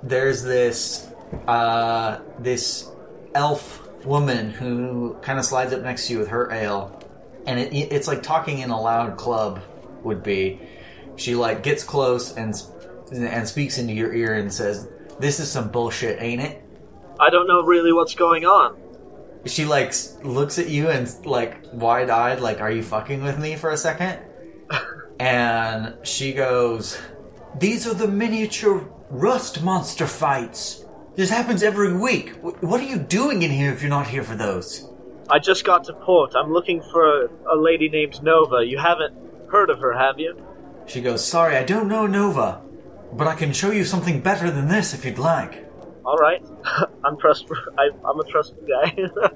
there's 0.03 0.43
this 0.43 1.09
uh, 1.47 2.19
this 2.39 2.91
elf 3.33 3.87
woman 4.05 4.51
who 4.51 5.15
kind 5.21 5.39
of 5.39 5.45
slides 5.45 5.73
up 5.73 5.81
next 5.81 6.07
to 6.07 6.13
you 6.13 6.19
with 6.19 6.27
her 6.27 6.51
ale, 6.51 6.99
and 7.47 7.59
it, 7.59 7.73
it's 7.73 8.07
like 8.07 8.21
talking 8.21 8.59
in 8.59 8.69
a 8.69 8.79
loud 8.79 9.17
club 9.17 9.61
would 10.03 10.21
be. 10.21 10.59
She 11.15 11.35
like 11.35 11.63
gets 11.63 11.83
close 11.83 12.35
and 12.35 12.53
and 13.11 13.47
speaks 13.47 13.77
into 13.77 13.93
your 13.93 14.13
ear 14.13 14.33
and 14.35 14.53
says, 14.53 14.89
"This 15.19 15.39
is 15.39 15.49
some 15.49 15.69
bullshit, 15.69 16.21
ain't 16.21 16.41
it?" 16.41 16.61
I 17.19 17.29
don't 17.29 17.47
know 17.47 17.61
really 17.61 17.93
what's 17.93 18.15
going 18.15 18.45
on. 18.45 18.77
She 19.45 19.65
like 19.65 19.93
looks 20.23 20.59
at 20.59 20.69
you 20.69 20.89
and 20.89 21.09
like 21.25 21.57
wide 21.71 22.09
eyed, 22.09 22.41
like, 22.41 22.59
"Are 22.61 22.71
you 22.71 22.83
fucking 22.83 23.23
with 23.23 23.39
me 23.39 23.55
for 23.55 23.71
a 23.71 23.77
second? 23.77 24.19
And 25.19 25.93
she 26.01 26.33
goes, 26.33 26.99
"These 27.57 27.87
are 27.87 27.93
the 27.93 28.07
miniature 28.07 28.83
rust 29.13 29.61
monster 29.63 30.07
fights. 30.07 30.83
This 31.15 31.29
happens 31.29 31.61
every 31.61 31.93
week. 31.93 32.29
What 32.41 32.81
are 32.81 32.85
you 32.85 32.97
doing 32.97 33.43
in 33.43 33.51
here 33.51 33.71
if 33.71 33.81
you're 33.81 33.89
not 33.89 34.07
here 34.07 34.23
for 34.23 34.35
those?" 34.35 34.89
I 35.29 35.39
just 35.39 35.63
got 35.63 35.83
to 35.85 35.93
port. 35.93 36.33
I'm 36.35 36.51
looking 36.51 36.81
for 36.91 37.23
a, 37.23 37.29
a 37.53 37.55
lady 37.55 37.87
named 37.89 38.21
Nova. 38.23 38.65
You 38.65 38.77
haven't 38.77 39.15
heard 39.49 39.69
of 39.69 39.79
her, 39.79 39.93
have 39.93 40.19
you? 40.19 40.35
She 40.87 40.99
goes, 41.01 41.23
"Sorry, 41.23 41.55
I 41.55 41.63
don't 41.63 41.87
know 41.87 42.07
Nova, 42.07 42.61
but 43.13 43.27
I 43.27 43.35
can 43.35 43.53
show 43.53 43.71
you 43.71 43.85
something 43.85 44.19
better 44.19 44.49
than 44.51 44.67
this 44.67 44.93
if 44.93 45.05
you'd 45.05 45.19
like." 45.19 45.69
All 46.03 46.17
right. 46.17 46.43
I'm 47.05 47.17
trust. 47.17 47.45
I, 47.77 47.89
I'm 48.03 48.19
a 48.19 48.23
trusting 48.25 48.65
guy. 48.67 48.95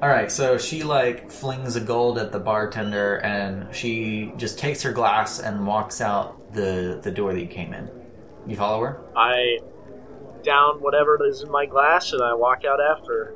All 0.00 0.08
right, 0.08 0.30
so 0.30 0.58
she 0.58 0.84
like 0.84 1.28
flings 1.28 1.74
a 1.74 1.80
gold 1.80 2.18
at 2.18 2.30
the 2.30 2.38
bartender, 2.38 3.16
and 3.16 3.74
she 3.74 4.32
just 4.36 4.56
takes 4.56 4.80
her 4.82 4.92
glass 4.92 5.40
and 5.40 5.66
walks 5.66 6.00
out 6.00 6.52
the 6.52 7.00
the 7.02 7.10
door 7.10 7.34
that 7.34 7.40
you 7.40 7.48
came 7.48 7.74
in. 7.74 7.90
You 8.48 8.56
follow 8.56 8.80
her? 8.80 9.00
I 9.14 9.58
down 10.42 10.80
whatever 10.80 11.18
is 11.26 11.42
in 11.42 11.50
my 11.50 11.66
glass 11.66 12.12
and 12.12 12.22
I 12.22 12.32
walk 12.34 12.64
out 12.64 12.80
after. 12.80 13.34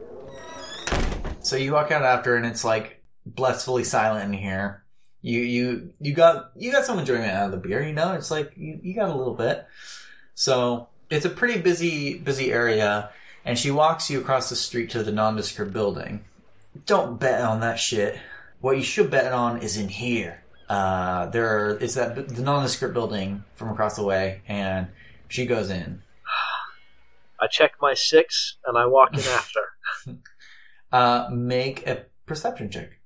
So 1.41 1.57
you 1.57 1.73
walk 1.73 1.91
out 1.91 2.03
after, 2.03 2.37
and 2.37 2.47
it's 2.47 2.65
like 2.65 3.03
blissfully 3.27 3.85
silent 3.85 4.33
in 4.33 4.41
here. 4.41 4.85
You 5.21 5.41
you 5.41 5.93
you 6.01 6.15
got 6.15 6.53
you 6.57 6.73
got 6.73 6.85
some 6.85 6.99
enjoyment 6.99 7.31
out 7.31 7.47
of 7.47 7.53
the 7.53 7.69
beer. 7.69 7.83
You 7.83 7.93
know, 7.93 8.15
it's 8.15 8.31
like 8.31 8.53
you, 8.57 8.81
you 8.83 8.95
got 8.95 9.11
a 9.11 9.15
little 9.15 9.35
bit. 9.35 9.67
So 10.35 10.89
it's 11.11 11.27
a 11.27 11.31
pretty 11.31 11.61
busy 11.61 12.19
busy 12.19 12.51
area, 12.51 13.11
and 13.45 13.59
she 13.59 13.71
walks 13.71 14.09
you 14.11 14.21
across 14.21 14.49
the 14.49 14.57
street 14.57 14.91
to 14.91 15.03
the 15.03 15.13
nondescript 15.13 15.73
building. 15.73 16.25
Don't 16.87 17.21
bet 17.21 17.43
on 17.43 17.61
that 17.61 17.79
shit. 17.79 18.19
What 18.61 18.77
you 18.77 18.83
should 18.83 19.11
bet 19.11 19.33
on 19.33 19.63
is 19.63 19.77
in 19.77 19.89
here. 19.89 20.43
Uh, 20.69 21.27
there 21.27 21.71
it's 21.81 21.95
that 21.95 22.29
the 22.29 22.43
nondescript 22.43 22.95
building 22.95 23.45
from 23.57 23.69
across 23.69 23.97
the 23.97 24.05
way, 24.05 24.41
and 24.49 24.89
she 25.33 25.47
goes 25.47 25.71
in. 25.71 26.03
I 27.41 27.47
check 27.47 27.73
my 27.81 27.95
six 27.95 28.59
and 28.67 28.77
I 28.77 28.87
walk 28.87 29.15
in 29.15 29.21
after. 29.21 29.61
Uh, 30.93 31.27
make 31.33 31.87
a 31.87 32.05
perception 32.27 32.71
check. 32.71 33.01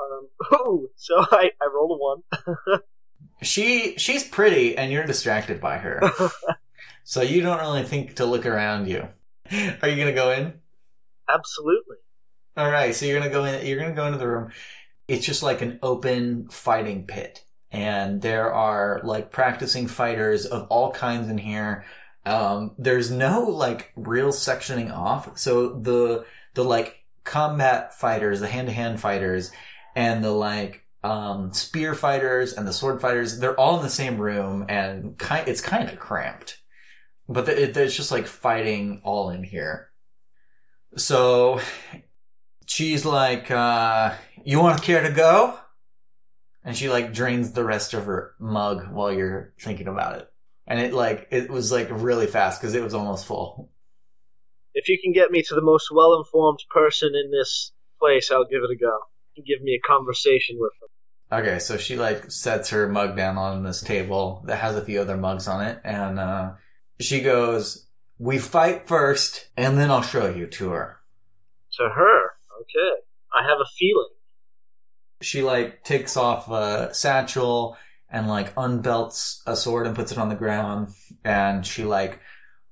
Um, 0.00 0.28
oh, 0.52 0.88
so 0.94 1.16
I, 1.18 1.50
I 1.60 1.68
rolled 1.74 1.90
a 1.90 2.68
one. 2.70 2.80
She 3.42 3.96
she's 3.98 4.22
pretty, 4.22 4.78
and 4.78 4.92
you're 4.92 5.04
distracted 5.04 5.60
by 5.60 5.78
her, 5.78 6.00
so 7.04 7.20
you 7.20 7.42
don't 7.42 7.58
really 7.58 7.82
think 7.82 8.14
to 8.16 8.24
look 8.24 8.46
around 8.46 8.88
you. 8.88 9.08
Are 9.82 9.88
you 9.88 9.96
gonna 9.96 10.12
go 10.12 10.30
in? 10.30 10.54
Absolutely. 11.28 11.96
All 12.56 12.70
right, 12.70 12.94
so 12.94 13.04
you're 13.06 13.18
gonna 13.18 13.32
go 13.32 13.44
in. 13.44 13.66
You're 13.66 13.80
gonna 13.80 13.94
go 13.94 14.06
into 14.06 14.18
the 14.18 14.28
room. 14.28 14.52
It's 15.08 15.26
just 15.26 15.42
like 15.42 15.62
an 15.62 15.80
open 15.82 16.48
fighting 16.48 17.06
pit, 17.06 17.42
and 17.70 18.22
there 18.22 18.52
are 18.52 19.00
like 19.04 19.30
practicing 19.30 19.86
fighters 19.86 20.46
of 20.46 20.66
all 20.68 20.92
kinds 20.92 21.28
in 21.28 21.38
here. 21.38 21.84
Um, 22.24 22.74
there's 22.78 23.10
no 23.10 23.42
like 23.44 23.92
real 23.96 24.28
sectioning 24.28 24.92
off, 24.92 25.38
so 25.38 25.78
the 25.78 26.24
the 26.54 26.64
like 26.64 27.04
combat 27.24 27.94
fighters, 27.94 28.40
the 28.40 28.48
hand 28.48 28.68
to 28.68 28.72
hand 28.72 29.00
fighters, 29.00 29.52
and 29.94 30.24
the 30.24 30.30
like 30.32 30.86
um, 31.04 31.52
spear 31.52 31.94
fighters 31.94 32.52
and 32.52 32.66
the 32.66 32.72
sword 32.72 33.00
fighters, 33.00 33.38
they're 33.38 33.58
all 33.58 33.76
in 33.76 33.82
the 33.82 33.90
same 33.90 34.18
room, 34.18 34.64
and 34.68 35.20
it's 35.46 35.60
kind 35.60 35.88
of 35.88 35.98
cramped. 35.98 36.60
But 37.28 37.46
the, 37.46 37.62
it, 37.62 37.76
it's 37.76 37.94
just 37.94 38.10
like 38.10 38.26
fighting 38.26 39.00
all 39.04 39.30
in 39.30 39.44
here. 39.44 39.90
So 40.96 41.60
she's 42.66 43.04
like, 43.04 43.50
uh, 43.50 44.14
"You 44.44 44.60
want 44.60 44.78
to 44.78 44.84
care 44.84 45.02
to 45.02 45.12
go?" 45.12 45.58
And 46.66 46.76
she 46.76 46.88
like 46.88 47.14
drains 47.14 47.52
the 47.52 47.64
rest 47.64 47.94
of 47.94 48.06
her 48.06 48.34
mug 48.40 48.88
while 48.92 49.12
you're 49.12 49.54
thinking 49.60 49.86
about 49.86 50.18
it. 50.18 50.32
And 50.66 50.80
it 50.80 50.92
like 50.92 51.28
it 51.30 51.48
was 51.48 51.70
like 51.70 51.86
really 51.90 52.26
fast 52.26 52.60
because 52.60 52.74
it 52.74 52.82
was 52.82 52.92
almost 52.92 53.24
full. 53.24 53.70
If 54.74 54.88
you 54.88 54.98
can 55.00 55.12
get 55.12 55.30
me 55.30 55.42
to 55.42 55.54
the 55.54 55.62
most 55.62 55.90
well 55.92 56.18
informed 56.18 56.58
person 56.68 57.12
in 57.14 57.30
this 57.30 57.70
place, 58.00 58.32
I'll 58.32 58.44
give 58.44 58.64
it 58.64 58.70
a 58.72 58.76
go. 58.76 58.98
Give 59.36 59.62
me 59.62 59.80
a 59.80 59.86
conversation 59.86 60.56
with 60.58 60.72
them. 60.80 61.40
Okay, 61.40 61.60
so 61.60 61.76
she 61.76 61.96
like 61.96 62.32
sets 62.32 62.70
her 62.70 62.88
mug 62.88 63.16
down 63.16 63.38
on 63.38 63.62
this 63.62 63.80
table 63.80 64.42
that 64.46 64.56
has 64.56 64.74
a 64.74 64.84
few 64.84 65.00
other 65.00 65.16
mugs 65.16 65.46
on 65.46 65.64
it, 65.64 65.80
and 65.84 66.18
uh, 66.18 66.52
she 66.98 67.20
goes, 67.20 67.86
"We 68.18 68.38
fight 68.38 68.88
first, 68.88 69.48
and 69.56 69.78
then 69.78 69.90
I'll 69.92 70.02
show 70.02 70.28
you 70.28 70.48
to 70.48 70.70
her." 70.70 70.98
To 71.78 71.88
her, 71.88 72.30
okay. 72.60 73.02
I 73.32 73.42
have 73.42 73.58
a 73.60 73.70
feeling. 73.78 74.15
She 75.22 75.42
like 75.42 75.82
takes 75.84 76.16
off 76.16 76.48
a 76.50 76.92
satchel 76.94 77.76
and 78.10 78.28
like 78.28 78.54
unbelts 78.54 79.40
a 79.46 79.56
sword 79.56 79.86
and 79.86 79.96
puts 79.96 80.12
it 80.12 80.18
on 80.18 80.28
the 80.28 80.34
ground, 80.34 80.88
and 81.24 81.66
she 81.66 81.84
like 81.84 82.20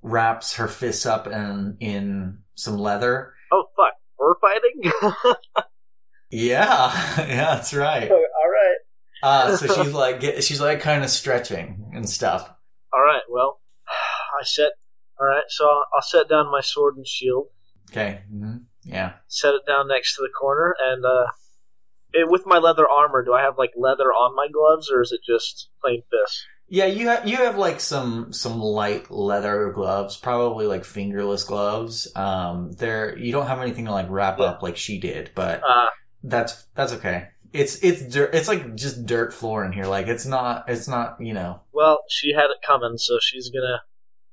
wraps 0.02 0.54
her 0.56 0.68
fists 0.68 1.06
up 1.06 1.26
in 1.26 1.76
in 1.80 2.38
some 2.54 2.76
leather. 2.78 3.34
Oh 3.52 3.64
fuck, 3.76 3.94
we're 4.18 4.34
fighting. 4.38 5.34
Yeah, 6.30 6.92
yeah, 7.18 7.54
that's 7.54 7.72
right. 7.72 8.10
All 8.10 8.18
right. 8.18 8.76
Uh, 9.22 9.56
so 9.56 9.66
she's 9.84 9.92
like, 9.92 10.18
get, 10.20 10.42
she's 10.42 10.60
like 10.60 10.80
kind 10.80 11.04
of 11.04 11.10
stretching 11.10 11.92
and 11.94 12.08
stuff. 12.08 12.50
All 12.92 13.00
right. 13.00 13.22
Well, 13.28 13.60
I 13.88 14.44
set. 14.44 14.70
All 15.20 15.28
right. 15.28 15.44
So 15.48 15.64
I'll, 15.64 15.84
I'll 15.94 16.02
set 16.02 16.28
down 16.28 16.50
my 16.50 16.60
sword 16.60 16.96
and 16.96 17.06
shield. 17.06 17.46
Okay. 17.90 18.22
hmm 18.28 18.56
Yeah. 18.82 19.12
Set 19.28 19.54
it 19.54 19.62
down 19.64 19.86
next 19.86 20.16
to 20.16 20.22
the 20.22 20.32
corner, 20.36 20.74
and 20.82 21.04
uh, 21.04 21.26
it, 22.14 22.30
with 22.30 22.44
my 22.46 22.58
leather 22.58 22.88
armor, 22.88 23.24
do 23.24 23.32
I 23.34 23.42
have 23.42 23.58
like 23.58 23.72
leather 23.76 24.04
on 24.12 24.34
my 24.34 24.46
gloves, 24.52 24.90
or 24.90 25.02
is 25.02 25.12
it 25.12 25.20
just 25.26 25.68
plain 25.82 26.02
fists? 26.10 26.46
Yeah, 26.68 26.86
you 26.86 27.08
have 27.08 27.28
you 27.28 27.36
have 27.36 27.58
like 27.58 27.78
some 27.80 28.32
some 28.32 28.58
light 28.60 29.10
leather 29.10 29.70
gloves, 29.72 30.16
probably 30.16 30.66
like 30.66 30.84
fingerless 30.84 31.44
gloves. 31.44 32.10
Um, 32.16 32.72
there 32.72 33.16
you 33.18 33.32
don't 33.32 33.46
have 33.46 33.60
anything 33.60 33.84
to 33.84 33.90
like 33.92 34.06
wrap 34.08 34.38
Yeah. 34.38 34.46
up 34.46 34.62
like 34.62 34.76
she 34.78 34.98
did, 34.98 35.30
but 35.34 35.60
Uh, 35.68 35.86
that's 36.22 36.64
that's 36.74 36.94
okay. 36.94 37.28
It's 37.52 37.76
it's 37.84 38.02
dirt. 38.02 38.34
It's 38.34 38.48
like 38.48 38.74
just 38.76 39.04
dirt 39.06 39.34
floor 39.34 39.64
in 39.64 39.72
here. 39.72 39.84
Like 39.84 40.06
it's 40.08 40.24
not 40.26 40.64
it's 40.68 40.88
not 40.88 41.20
you 41.20 41.34
know. 41.34 41.60
well, 41.72 42.00
she 42.08 42.32
had 42.32 42.46
it 42.46 42.56
coming, 42.66 42.96
so 42.96 43.18
she's 43.20 43.50
gonna 43.50 43.82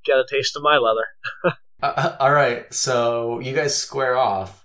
get 0.05 0.17
a 0.17 0.25
taste 0.27 0.55
of 0.55 0.63
my 0.63 0.77
leather. 0.77 1.05
Uh, 1.83 2.15
all 2.19 2.31
right, 2.31 2.71
so 2.71 3.39
you 3.39 3.55
guys 3.55 3.75
square 3.75 4.15
off. 4.15 4.60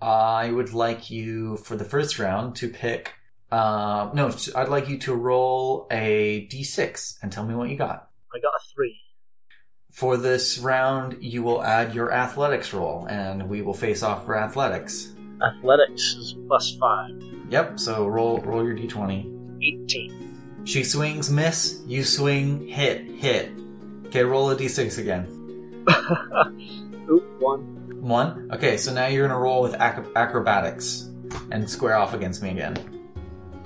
I 0.00 0.50
would 0.50 0.72
like 0.72 1.10
you 1.10 1.56
for 1.58 1.76
the 1.76 1.84
first 1.84 2.18
round 2.18 2.56
to 2.56 2.68
pick. 2.68 3.14
Um, 3.52 4.12
no, 4.14 4.30
I'd 4.54 4.68
like 4.68 4.88
you 4.88 4.98
to 4.98 5.14
roll 5.14 5.86
a 5.90 6.48
d6 6.50 7.18
and 7.22 7.32
tell 7.32 7.44
me 7.44 7.54
what 7.54 7.68
you 7.68 7.76
got. 7.76 8.08
I 8.32 8.38
got 8.38 8.52
a 8.54 8.60
three. 8.74 8.96
For 9.90 10.16
this 10.16 10.58
round, 10.58 11.18
you 11.20 11.42
will 11.42 11.62
add 11.62 11.94
your 11.94 12.12
athletics 12.12 12.72
roll, 12.72 13.06
and 13.08 13.48
we 13.48 13.60
will 13.60 13.74
face 13.74 14.02
off 14.04 14.24
for 14.24 14.36
athletics. 14.36 15.12
Athletics 15.42 16.14
is 16.14 16.36
plus 16.46 16.76
five. 16.78 17.10
Yep. 17.48 17.80
So 17.80 18.06
roll 18.06 18.38
roll 18.38 18.64
your 18.64 18.76
d20. 18.76 19.58
Eighteen. 19.62 20.30
She 20.64 20.84
swings, 20.84 21.30
miss. 21.30 21.82
You 21.86 22.04
swing, 22.04 22.68
hit, 22.68 23.10
hit. 23.10 23.50
Okay, 24.06 24.22
roll 24.22 24.50
a 24.50 24.56
d6 24.56 24.98
again. 24.98 25.26
Oop, 27.10 27.40
one. 27.40 27.79
One. 28.00 28.50
Okay, 28.52 28.76
so 28.76 28.92
now 28.92 29.06
you're 29.06 29.28
gonna 29.28 29.38
roll 29.38 29.62
with 29.62 29.74
ac- 29.74 30.10
acrobatics 30.16 31.10
and 31.52 31.68
square 31.68 31.96
off 31.96 32.14
against 32.14 32.42
me 32.42 32.50
again. 32.50 32.76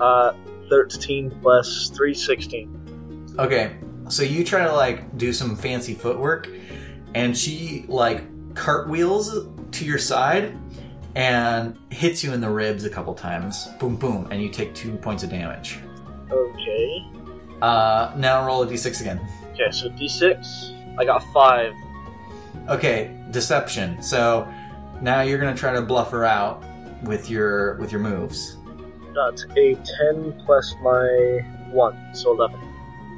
Uh, 0.01 0.33
thirteen 0.69 1.31
plus 1.41 1.91
three, 1.95 2.15
sixteen. 2.15 2.81
Okay, 3.39 3.77
so 4.09 4.23
you 4.23 4.45
try 4.45 4.65
to 4.65 4.73
like 4.73 5.17
do 5.17 5.33
some 5.33 5.57
fancy 5.57 5.95
footwork, 5.95 6.49
and 7.15 7.37
she 7.37 7.85
like 7.89 8.25
cartwheels 8.55 9.47
to 9.73 9.85
your 9.85 9.99
side 9.99 10.57
and 11.15 11.79
hits 11.91 12.25
you 12.25 12.33
in 12.33 12.41
the 12.41 12.51
ribs 12.51 12.85
a 12.85 12.91
couple 12.91 13.15
times. 13.15 13.69
Boom, 13.79 13.97
boom, 13.97 14.27
and 14.31 14.43
you 14.43 14.49
take 14.49 14.75
two 14.75 14.97
points 14.97 15.23
of 15.23 15.31
damage. 15.31 15.79
Okay. 16.31 17.07
Uh, 17.63 18.13
now 18.17 18.45
roll 18.45 18.63
a 18.63 18.67
d6 18.67 19.01
again. 19.01 19.21
Okay, 19.53 19.71
so 19.71 19.89
d6. 19.91 20.99
I 20.99 21.05
got 21.05 21.23
five. 21.33 21.73
Okay, 22.69 23.17
deception. 23.31 24.01
So 24.03 24.49
now 25.01 25.21
you're 25.23 25.39
gonna 25.39 25.57
try 25.57 25.73
to 25.73 25.83
bluff 25.83 26.11
her 26.11 26.25
out 26.25 26.63
with 27.03 27.29
your 27.31 27.75
with 27.77 27.93
your 27.93 28.01
moves. 28.01 28.57
That's 29.15 29.45
a 29.57 29.75
ten 29.75 30.33
plus 30.45 30.75
my 30.83 31.41
one, 31.71 31.97
so 32.15 32.33
eleven. 32.35 32.61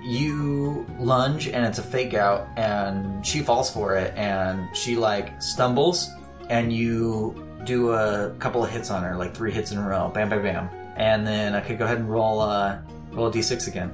you 0.04 0.86
lunge 0.98 1.48
and 1.48 1.64
it's 1.64 1.78
a 1.78 1.82
fake 1.82 2.14
out 2.14 2.46
and 2.56 3.24
she 3.26 3.40
falls 3.40 3.70
for 3.72 3.96
it 3.96 4.14
and 4.16 4.74
she 4.76 4.94
like 4.96 5.40
stumbles 5.42 6.08
and 6.48 6.72
you 6.72 7.42
do 7.64 7.90
a 7.90 8.32
couple 8.38 8.62
of 8.62 8.70
hits 8.70 8.88
on 8.90 9.02
her 9.02 9.16
like 9.16 9.34
three 9.34 9.50
hits 9.50 9.72
in 9.72 9.78
a 9.78 9.88
row 9.88 10.08
bam 10.14 10.28
bam 10.28 10.42
bam 10.42 10.68
and 10.96 11.26
then 11.26 11.56
okay 11.56 11.74
go 11.74 11.84
ahead 11.84 11.98
and 11.98 12.08
roll 12.08 12.38
uh 12.40 12.78
roll 13.10 13.26
a 13.26 13.32
d6 13.32 13.66
again 13.66 13.92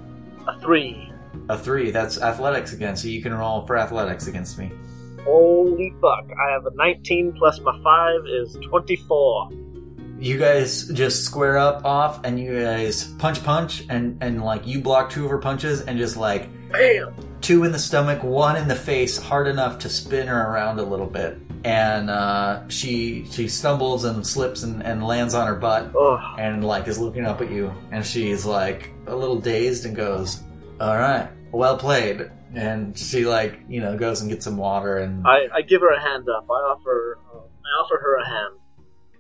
A 0.49 0.61
three. 0.61 1.11
a 1.49 1.56
three 1.56 1.90
that's 1.90 2.21
athletics 2.21 2.75
again 2.75 2.94
so 2.94 3.09
you 3.09 3.23
can 3.23 3.32
roll 3.32 3.64
for 3.66 3.78
athletics 3.78 4.26
against 4.26 4.59
me 4.59 4.71
Holy 5.25 5.95
fuck! 6.00 6.26
I 6.47 6.52
have 6.52 6.67
a 6.67 6.75
nineteen 6.75 7.33
plus 7.38 7.61
my 7.61 7.79
five 7.83 8.21
is 8.26 8.57
twenty-four. 8.69 9.50
you 10.19 10.38
guys 10.38 10.88
just 10.88 11.25
square 11.25 11.59
up 11.59 11.85
off 11.85 12.21
and 12.25 12.38
you 12.38 12.61
guys 12.61 13.05
punch 13.19 13.43
punch 13.45 13.85
and 13.88 14.19
and 14.21 14.45
like 14.45 14.67
you 14.67 14.81
block 14.81 15.11
two 15.11 15.25
of 15.25 15.31
her 15.31 15.38
punches 15.38 15.83
and 15.83 15.99
just 15.99 16.17
like 16.17 16.49
Bam! 16.71 17.14
two 17.41 17.64
in 17.64 17.73
the 17.73 17.79
stomach, 17.79 18.23
one 18.23 18.57
in 18.57 18.69
the 18.69 18.75
face, 18.75 19.19
hard 19.19 19.47
enough 19.49 19.79
to 19.81 19.88
spin 19.88 20.26
her 20.29 20.49
around 20.52 20.79
a 20.79 20.83
little 20.85 21.07
bit. 21.07 21.37
And 21.64 22.11
uh, 22.11 22.69
she 22.69 23.25
she 23.31 23.47
stumbles 23.47 24.05
and 24.05 24.26
slips 24.26 24.64
and, 24.64 24.83
and 24.83 25.05
lands 25.07 25.35
on 25.35 25.47
her 25.47 25.55
butt 25.55 25.93
Oh, 25.95 26.19
and 26.38 26.64
like 26.64 26.88
is 26.88 26.99
looking 26.99 27.25
up 27.26 27.41
at 27.41 27.50
you 27.50 27.73
and 27.93 28.05
she's 28.05 28.45
like 28.45 28.91
a 29.07 29.14
little 29.14 29.41
dazed 29.41 29.87
and 29.87 29.95
goes, 29.95 30.43
"All 30.81 30.97
right, 30.97 31.29
well 31.52 31.76
played." 31.76 32.31
And 32.54 32.99
she 32.99 33.25
like 33.25 33.61
you 33.68 33.80
know 33.80 33.97
goes 33.97 34.21
and 34.21 34.30
gets 34.30 34.44
some 34.44 34.56
water 34.56 34.99
and 34.99 35.26
I, 35.26 35.47
I 35.54 35.62
give 35.62 35.80
her 35.80 35.90
a 35.92 36.00
hand 36.00 36.28
up. 36.28 36.44
I 36.50 36.54
offer 36.54 37.18
uh, 37.35 37.38
I 37.38 37.82
offer 37.82 37.99
her 38.00 38.16
a 38.16 38.28
hand. 38.28 38.54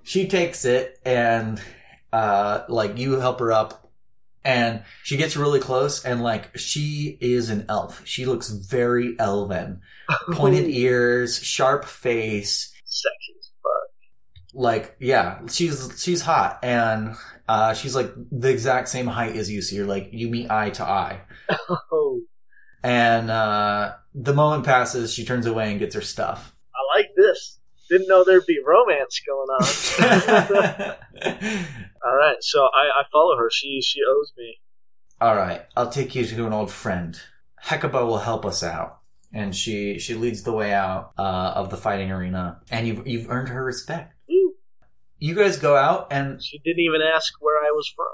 she 0.02 0.26
takes 0.28 0.64
it 0.64 0.98
and 1.04 1.60
uh, 2.12 2.64
like 2.68 2.98
you 2.98 3.18
help 3.18 3.40
her 3.40 3.52
up 3.52 3.90
And 4.44 4.82
she 5.04 5.16
gets 5.16 5.36
really 5.36 5.60
close 5.60 6.04
and 6.04 6.22
like 6.22 6.56
she 6.58 7.16
is 7.20 7.48
an 7.48 7.64
elf. 7.68 8.02
She 8.04 8.26
looks 8.26 8.50
very 8.50 9.14
elven. 9.18 9.80
Pointed 10.32 10.68
ears, 10.68 11.38
sharp 11.42 11.84
face. 11.84 12.72
Sexy 12.84 13.32
as 13.38 13.50
fuck. 13.62 14.52
Like, 14.52 14.96
yeah, 14.98 15.38
she's, 15.48 15.94
she's 16.02 16.20
hot 16.22 16.58
and, 16.62 17.14
uh, 17.48 17.72
she's 17.74 17.94
like 17.94 18.10
the 18.30 18.50
exact 18.50 18.88
same 18.88 19.06
height 19.06 19.36
as 19.36 19.48
you. 19.50 19.62
So 19.62 19.76
you're 19.76 19.86
like, 19.86 20.08
you 20.12 20.28
meet 20.28 20.50
eye 20.50 20.70
to 20.70 20.84
eye. 20.84 21.20
Oh, 21.92 22.20
And, 22.82 23.30
uh, 23.30 23.94
the 24.14 24.34
moment 24.34 24.64
passes, 24.64 25.12
she 25.12 25.24
turns 25.24 25.46
away 25.46 25.70
and 25.70 25.78
gets 25.78 25.94
her 25.94 26.00
stuff. 26.00 26.54
I 26.74 26.98
like 26.98 27.10
this. 27.16 27.58
Didn't 27.88 28.08
know 28.08 28.24
there'd 28.24 28.46
be 28.46 28.58
romance 28.64 29.20
going 29.26 29.48
on. 29.48 30.96
All 32.04 32.16
right, 32.16 32.36
so 32.40 32.60
I, 32.62 33.00
I 33.00 33.02
follow 33.12 33.36
her. 33.36 33.48
She 33.50 33.80
she 33.82 34.00
owes 34.08 34.32
me. 34.36 34.58
All 35.20 35.36
right, 35.36 35.62
I'll 35.76 35.90
take 35.90 36.14
you 36.14 36.24
to 36.24 36.46
an 36.46 36.52
old 36.52 36.70
friend. 36.70 37.18
Hecuba 37.60 38.04
will 38.04 38.18
help 38.18 38.44
us 38.46 38.62
out, 38.62 39.00
and 39.32 39.54
she 39.54 39.98
she 39.98 40.14
leads 40.14 40.42
the 40.42 40.52
way 40.52 40.72
out 40.72 41.12
uh, 41.18 41.52
of 41.54 41.70
the 41.70 41.76
fighting 41.76 42.10
arena, 42.10 42.60
and 42.70 42.86
you've 42.86 43.06
you've 43.06 43.30
earned 43.30 43.48
her 43.48 43.62
respect. 43.64 44.14
You 45.18 45.34
guys 45.36 45.56
go 45.56 45.76
out 45.76 46.08
and 46.10 46.42
She 46.42 46.58
didn't 46.58 46.80
even 46.80 47.00
ask 47.00 47.32
where 47.40 47.58
I 47.62 47.70
was 47.70 47.92
from. 47.94 48.06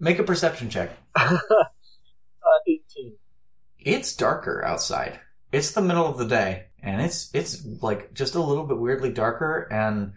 make 0.00 0.18
a 0.18 0.22
perception 0.24 0.70
check. 0.70 0.90
uh, 1.14 1.36
Eighteen. 2.66 3.16
It's 3.84 4.14
darker 4.14 4.64
outside. 4.64 5.20
It's 5.50 5.72
the 5.72 5.82
middle 5.82 6.06
of 6.06 6.18
the 6.18 6.26
day, 6.26 6.66
and 6.82 7.00
it's 7.02 7.30
it's 7.34 7.64
like 7.82 8.14
just 8.14 8.34
a 8.34 8.42
little 8.42 8.64
bit 8.64 8.78
weirdly 8.78 9.12
darker, 9.12 9.68
and 9.70 10.12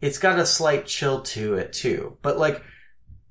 it's 0.00 0.18
got 0.18 0.38
a 0.38 0.46
slight 0.46 0.86
chill 0.86 1.22
to 1.22 1.54
it 1.54 1.72
too. 1.72 2.16
But 2.22 2.38
like 2.38 2.62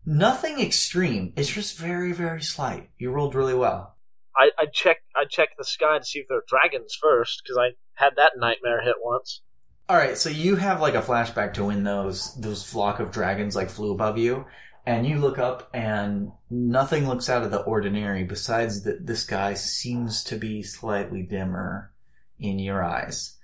nothing 0.05 0.59
extreme. 0.59 1.33
It's 1.35 1.49
just 1.49 1.77
very 1.77 2.11
very 2.11 2.41
slight. 2.41 2.89
You 2.97 3.11
rolled 3.11 3.35
really 3.35 3.55
well. 3.55 3.95
I 4.35 4.51
I 4.57 4.65
check 4.71 4.97
I 5.15 5.25
check 5.25 5.49
the 5.57 5.63
sky 5.63 5.97
to 5.97 6.05
see 6.05 6.19
if 6.19 6.27
there 6.27 6.37
are 6.37 6.45
dragons 6.47 6.97
first 7.01 7.41
because 7.43 7.57
I 7.57 7.75
had 7.93 8.15
that 8.17 8.33
nightmare 8.37 8.81
hit 8.81 8.95
once. 9.01 9.41
All 9.89 9.95
right, 9.95 10.17
so 10.17 10.29
you 10.29 10.57
have 10.57 10.81
like 10.81 10.95
a 10.95 11.01
flashback 11.01 11.53
to 11.55 11.65
when 11.65 11.83
those 11.83 12.35
those 12.35 12.61
flock 12.61 12.99
of 12.99 13.11
dragons 13.11 13.55
like 13.55 13.69
flew 13.69 13.93
above 13.93 14.17
you, 14.17 14.45
and 14.87 15.05
you 15.05 15.17
look 15.17 15.37
up 15.37 15.69
and 15.73 16.31
nothing 16.49 17.09
looks 17.09 17.29
out 17.29 17.43
of 17.43 17.51
the 17.51 17.61
ordinary 17.63 18.23
besides 18.23 18.83
that 18.83 19.05
the 19.05 19.17
sky 19.17 19.53
seems 19.53 20.23
to 20.23 20.37
be 20.37 20.63
slightly 20.63 21.21
dimmer 21.23 21.91
in 22.39 22.57
your 22.57 22.81
eyes. 22.81 23.35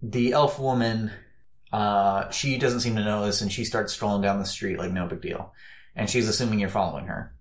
The 0.00 0.32
elf 0.32 0.58
woman, 0.58 1.10
uh, 1.70 2.30
she 2.30 2.56
doesn't 2.56 2.80
seem 2.80 2.96
to 2.96 3.04
notice, 3.04 3.42
and 3.42 3.52
she 3.52 3.66
starts 3.66 3.92
strolling 3.92 4.22
down 4.22 4.38
the 4.38 4.46
street 4.46 4.78
like 4.78 4.90
no 4.90 5.06
big 5.06 5.20
deal, 5.20 5.52
and 5.94 6.08
she's 6.08 6.26
assuming 6.26 6.58
you're 6.60 6.70
following 6.70 7.04
her, 7.08 7.34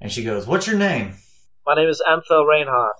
and 0.00 0.10
she 0.10 0.24
goes, 0.24 0.46
"What's 0.46 0.66
your 0.66 0.78
name?" 0.78 1.12
My 1.66 1.74
name 1.74 1.90
is 1.90 2.02
Anthel 2.08 2.46
Reinhardt. 2.46 2.96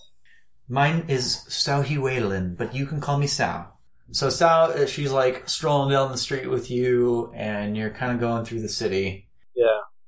Mine 0.69 1.07
is 1.09 1.47
Sao 1.49 1.83
Huelin, 1.83 2.59
but 2.59 2.75
you 2.75 2.85
can 2.85 3.01
call 3.01 3.17
me 3.17 3.27
Sao. 3.27 3.73
So 4.11 4.29
Sao, 4.29 4.65
uh, 4.65 4.85
she's 4.85 5.13
like 5.13 5.49
strolling 5.49 5.91
down 5.91 6.13
the 6.13 6.19
street 6.19 6.51
with 6.51 6.71
you, 6.71 7.33
and 7.35 7.75
you're 7.75 7.89
kind 7.89 8.13
of 8.13 8.21
going 8.21 8.45
through 8.45 8.61
the 8.61 8.69
city. 8.69 9.28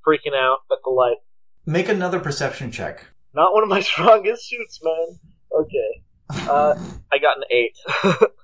Freaking 0.06 0.34
out 0.34 0.58
at 0.70 0.78
the 0.84 0.90
light. 0.90 1.16
Make 1.66 1.88
another 1.88 2.20
perception 2.20 2.70
check. 2.70 3.06
Not 3.34 3.52
one 3.54 3.62
of 3.62 3.68
my 3.68 3.80
strongest 3.92 4.48
suits, 4.48 4.80
man. 4.82 5.18
Okay. 5.60 6.02
Uh, 6.48 6.74
I 7.12 7.18
got 7.18 7.38
an 7.38 7.44
eight. 7.50 7.76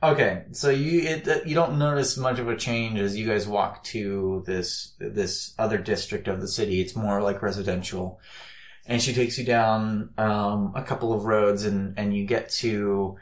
Okay, 0.00 0.44
so 0.52 0.70
you 0.70 1.00
it, 1.00 1.26
uh, 1.26 1.40
you 1.44 1.56
don't 1.56 1.76
notice 1.76 2.16
much 2.16 2.38
of 2.38 2.48
a 2.48 2.56
change 2.56 3.00
as 3.00 3.16
you 3.16 3.26
guys 3.26 3.48
walk 3.48 3.82
to 3.84 4.44
this 4.46 4.94
this 5.00 5.54
other 5.58 5.76
district 5.76 6.28
of 6.28 6.40
the 6.40 6.46
city. 6.46 6.80
It's 6.80 6.94
more 6.94 7.20
like 7.20 7.42
residential, 7.42 8.20
and 8.86 9.02
she 9.02 9.12
takes 9.12 9.38
you 9.38 9.44
down 9.44 10.10
um, 10.16 10.72
a 10.76 10.84
couple 10.84 11.12
of 11.12 11.24
roads, 11.24 11.64
and 11.64 11.98
and 11.98 12.16
you 12.16 12.26
get 12.26 12.48
to 12.60 13.16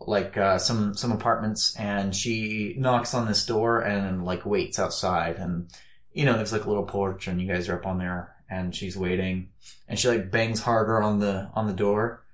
like 0.00 0.36
uh, 0.36 0.58
some 0.58 0.96
some 0.96 1.12
apartments, 1.12 1.76
and 1.76 2.12
she 2.12 2.74
knocks 2.76 3.14
on 3.14 3.28
this 3.28 3.46
door 3.46 3.78
and 3.80 4.24
like 4.24 4.44
waits 4.44 4.80
outside, 4.80 5.36
and 5.36 5.70
you 6.12 6.24
know 6.24 6.34
there's 6.36 6.52
like 6.52 6.64
a 6.64 6.68
little 6.68 6.84
porch, 6.84 7.26
and 7.28 7.40
you 7.40 7.48
guys 7.48 7.68
are 7.68 7.76
up 7.76 7.86
on 7.86 7.98
there, 7.98 8.34
and 8.48 8.74
she's 8.74 8.96
waiting, 8.96 9.50
and 9.88 9.98
she 9.98 10.08
like 10.08 10.30
bangs 10.30 10.60
harder 10.60 11.00
on 11.02 11.18
the 11.20 11.50
on 11.54 11.66
the 11.66 11.72
door. 11.72 12.24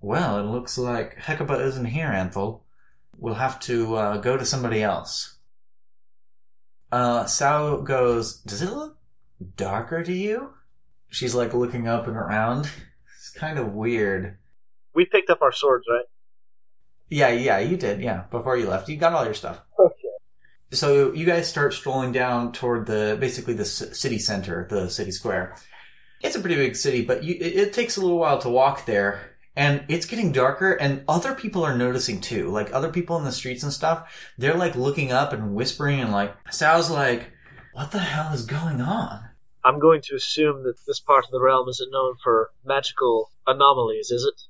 Well, 0.00 0.38
it 0.38 0.50
looks 0.50 0.76
like 0.76 1.16
Hecuba 1.16 1.64
isn't 1.64 1.86
here, 1.86 2.08
Anthel. 2.08 2.60
We'll 3.16 3.34
have 3.34 3.58
to 3.60 3.94
uh, 3.96 4.16
go 4.18 4.36
to 4.36 4.44
somebody 4.44 4.82
else. 4.82 5.36
Uh, 6.92 7.24
Sao 7.24 7.78
goes, 7.78 8.36
Does 8.42 8.60
it 8.62 8.70
look 8.70 8.98
darker 9.56 10.02
to 10.04 10.12
you? 10.12 10.50
She's 11.08 11.34
like 11.34 11.54
looking 11.54 11.88
up 11.88 12.06
and 12.06 12.16
around. 12.16 12.68
It's 13.18 13.30
kind 13.30 13.58
of 13.58 13.72
weird. 13.72 14.36
we 14.94 15.06
picked 15.06 15.30
up 15.30 15.40
our 15.40 15.50
swords, 15.50 15.86
right? 15.90 16.04
Yeah, 17.08 17.30
yeah, 17.30 17.58
you 17.58 17.78
did. 17.78 18.02
Yeah, 18.02 18.24
before 18.30 18.58
you 18.58 18.68
left, 18.68 18.86
you 18.90 18.98
got 18.98 19.14
all 19.14 19.24
your 19.24 19.32
stuff. 19.32 19.62
So 20.74 21.12
you 21.12 21.24
guys 21.24 21.48
start 21.48 21.72
strolling 21.72 22.12
down 22.12 22.52
toward 22.52 22.86
the 22.86 23.16
basically 23.18 23.54
the 23.54 23.64
city 23.64 24.18
center, 24.18 24.66
the 24.68 24.88
city 24.88 25.10
square. 25.10 25.56
It's 26.22 26.36
a 26.36 26.40
pretty 26.40 26.56
big 26.56 26.76
city, 26.76 27.04
but 27.04 27.22
you, 27.22 27.34
it, 27.34 27.56
it 27.56 27.72
takes 27.72 27.96
a 27.96 28.00
little 28.00 28.18
while 28.18 28.38
to 28.38 28.48
walk 28.48 28.86
there, 28.86 29.36
and 29.56 29.84
it's 29.88 30.06
getting 30.06 30.32
darker. 30.32 30.72
And 30.72 31.04
other 31.06 31.34
people 31.34 31.64
are 31.64 31.76
noticing 31.76 32.20
too, 32.20 32.48
like 32.48 32.72
other 32.72 32.90
people 32.90 33.16
in 33.18 33.24
the 33.24 33.32
streets 33.32 33.62
and 33.62 33.72
stuff. 33.72 34.32
They're 34.38 34.54
like 34.54 34.74
looking 34.74 35.12
up 35.12 35.32
and 35.32 35.54
whispering, 35.54 36.00
and 36.00 36.12
like 36.12 36.34
Sal's 36.50 36.90
like, 36.90 37.30
"What 37.72 37.90
the 37.90 37.98
hell 37.98 38.32
is 38.32 38.46
going 38.46 38.80
on?" 38.80 39.28
I'm 39.64 39.78
going 39.78 40.02
to 40.02 40.14
assume 40.14 40.64
that 40.64 40.76
this 40.86 41.00
part 41.00 41.24
of 41.24 41.30
the 41.30 41.40
realm 41.40 41.68
isn't 41.68 41.90
known 41.90 42.16
for 42.22 42.50
magical 42.64 43.30
anomalies, 43.46 44.10
is 44.10 44.24
it? 44.24 44.42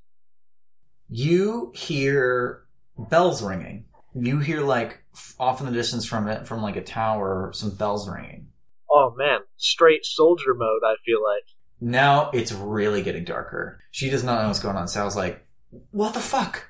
You 1.08 1.72
hear 1.74 2.64
bells 2.98 3.42
ringing. 3.42 3.84
You 4.14 4.38
hear 4.38 4.60
like 4.60 5.02
off 5.38 5.60
in 5.60 5.66
the 5.66 5.72
distance 5.72 6.06
from 6.06 6.28
it, 6.28 6.46
from 6.46 6.62
like 6.62 6.76
a 6.76 6.82
tower, 6.82 7.50
some 7.54 7.70
bells 7.74 8.08
ringing. 8.08 8.48
Oh 8.90 9.14
man, 9.16 9.40
straight 9.56 10.04
soldier 10.04 10.54
mode, 10.54 10.82
I 10.84 10.94
feel 11.04 11.22
like. 11.22 11.44
Now 11.80 12.30
it's 12.32 12.52
really 12.52 13.02
getting 13.02 13.24
darker. 13.24 13.80
She 13.90 14.10
does 14.10 14.24
not 14.24 14.40
know 14.40 14.48
what's 14.48 14.60
going 14.60 14.76
on. 14.76 14.88
Sal's 14.88 15.16
like, 15.16 15.44
what 15.90 16.14
the 16.14 16.20
fuck? 16.20 16.68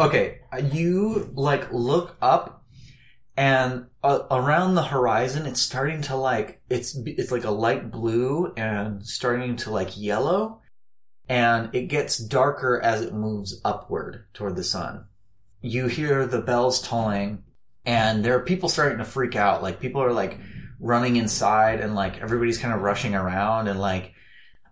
Okay, 0.00 0.40
you 0.72 1.30
like 1.34 1.72
look 1.72 2.16
up 2.20 2.64
and 3.36 3.86
uh, 4.02 4.20
around 4.30 4.74
the 4.74 4.82
horizon 4.82 5.46
it's 5.46 5.60
starting 5.60 6.02
to 6.02 6.16
like 6.16 6.60
it's 6.68 6.96
it's 7.06 7.30
like 7.30 7.44
a 7.44 7.50
light 7.50 7.90
blue 7.90 8.52
and 8.56 9.06
starting 9.06 9.56
to 9.56 9.70
like 9.70 9.96
yellow 9.96 10.60
and 11.28 11.72
it 11.74 11.82
gets 11.82 12.18
darker 12.18 12.80
as 12.82 13.02
it 13.02 13.14
moves 13.14 13.60
upward 13.64 14.24
toward 14.34 14.56
the 14.56 14.64
sun. 14.64 15.06
You 15.62 15.86
hear 15.86 16.26
the 16.26 16.40
bells 16.40 16.80
tolling 16.80 17.44
and 17.84 18.24
there 18.24 18.36
are 18.36 18.44
people 18.44 18.68
starting 18.68 18.98
to 18.98 19.04
freak 19.04 19.36
out. 19.36 19.62
Like 19.62 19.80
people 19.80 20.02
are 20.02 20.12
like 20.12 20.38
running 20.80 21.16
inside 21.16 21.80
and 21.80 21.94
like 21.94 22.20
everybody's 22.20 22.58
kind 22.58 22.74
of 22.74 22.80
rushing 22.80 23.14
around 23.14 23.68
and 23.68 23.78
like 23.78 24.14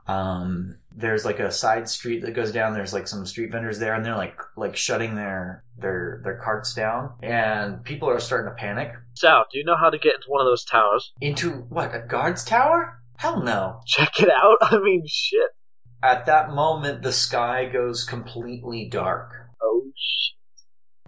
um 0.07 0.79
there's 0.96 1.24
like 1.24 1.38
a 1.38 1.53
side 1.53 1.87
street 1.88 2.22
that 2.22 2.33
goes 2.33 2.51
down 2.51 2.72
there's 2.72 2.94
like 2.94 3.07
some 3.07 3.27
street 3.27 3.53
vendors 3.53 3.79
there 3.79 3.94
and 3.94 4.05
they're 4.05 4.16
like 4.16 4.40
like 4.57 4.74
shutting 4.74 5.14
their 5.14 5.62
their 5.77 6.22
their 6.24 6.38
carts 6.42 6.72
down 6.74 7.12
and 7.22 7.85
people 7.85 8.09
are 8.09 8.18
starting 8.18 8.51
to 8.51 8.57
panic 8.57 8.90
Sal, 9.14 9.44
do 9.53 9.59
you 9.59 9.64
know 9.64 9.77
how 9.77 9.90
to 9.90 9.98
get 9.98 10.14
into 10.14 10.29
one 10.29 10.40
of 10.40 10.46
those 10.46 10.64
towers? 10.64 11.12
into 11.20 11.51
what 11.51 11.94
a 11.94 12.01
guard's 12.01 12.42
tower 12.42 13.03
hell 13.18 13.42
no 13.42 13.81
Check 13.87 14.18
it 14.20 14.31
out. 14.31 14.57
I 14.62 14.79
mean, 14.79 15.05
shit. 15.07 15.51
at 16.03 16.24
that 16.24 16.55
moment 16.55 17.03
the 17.03 17.12
sky 17.12 17.66
goes 17.66 18.05
completely 18.05 18.88
dark 18.88 19.35
Oh 19.62 19.83
shit. 19.94 20.38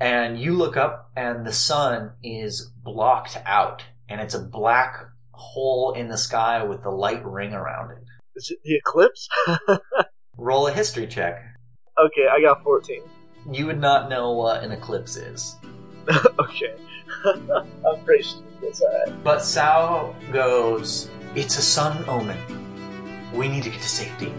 And 0.00 0.40
you 0.40 0.54
look 0.54 0.76
up 0.76 1.10
and 1.16 1.46
the 1.46 1.52
sun 1.52 2.12
is 2.22 2.70
blocked 2.82 3.36
out 3.44 3.82
and 4.08 4.20
it's 4.20 4.34
a 4.34 4.42
black 4.42 4.96
hole 5.32 5.92
in 5.92 6.08
the 6.08 6.16
sky 6.18 6.62
with 6.64 6.82
the 6.82 6.90
light 6.90 7.24
ring 7.24 7.52
around 7.52 7.90
it 7.92 8.02
Is 8.36 8.50
it 8.50 8.58
the 8.64 8.76
eclipse? 8.76 9.28
roll 10.36 10.66
a 10.66 10.72
history 10.72 11.06
check 11.06 11.42
okay, 12.02 12.26
I 12.30 12.40
got 12.40 12.62
14. 12.62 13.02
you 13.52 13.66
would 13.66 13.80
not 13.80 14.08
know 14.08 14.32
what 14.32 14.62
an 14.62 14.72
eclipse 14.72 15.16
is 15.16 15.56
okay. 16.38 16.74
I'm 17.24 18.04
pretty 18.04 18.22
stupid. 18.24 18.74
Alright. 18.82 19.24
but 19.24 19.42
sao 19.42 20.14
goes 20.32 21.10
it's 21.34 21.58
a 21.58 21.62
sun 21.62 22.04
omen 22.08 22.38
we 23.34 23.48
need 23.48 23.62
to 23.64 23.70
get 23.70 23.80
to 23.80 23.88
safety 23.88 24.32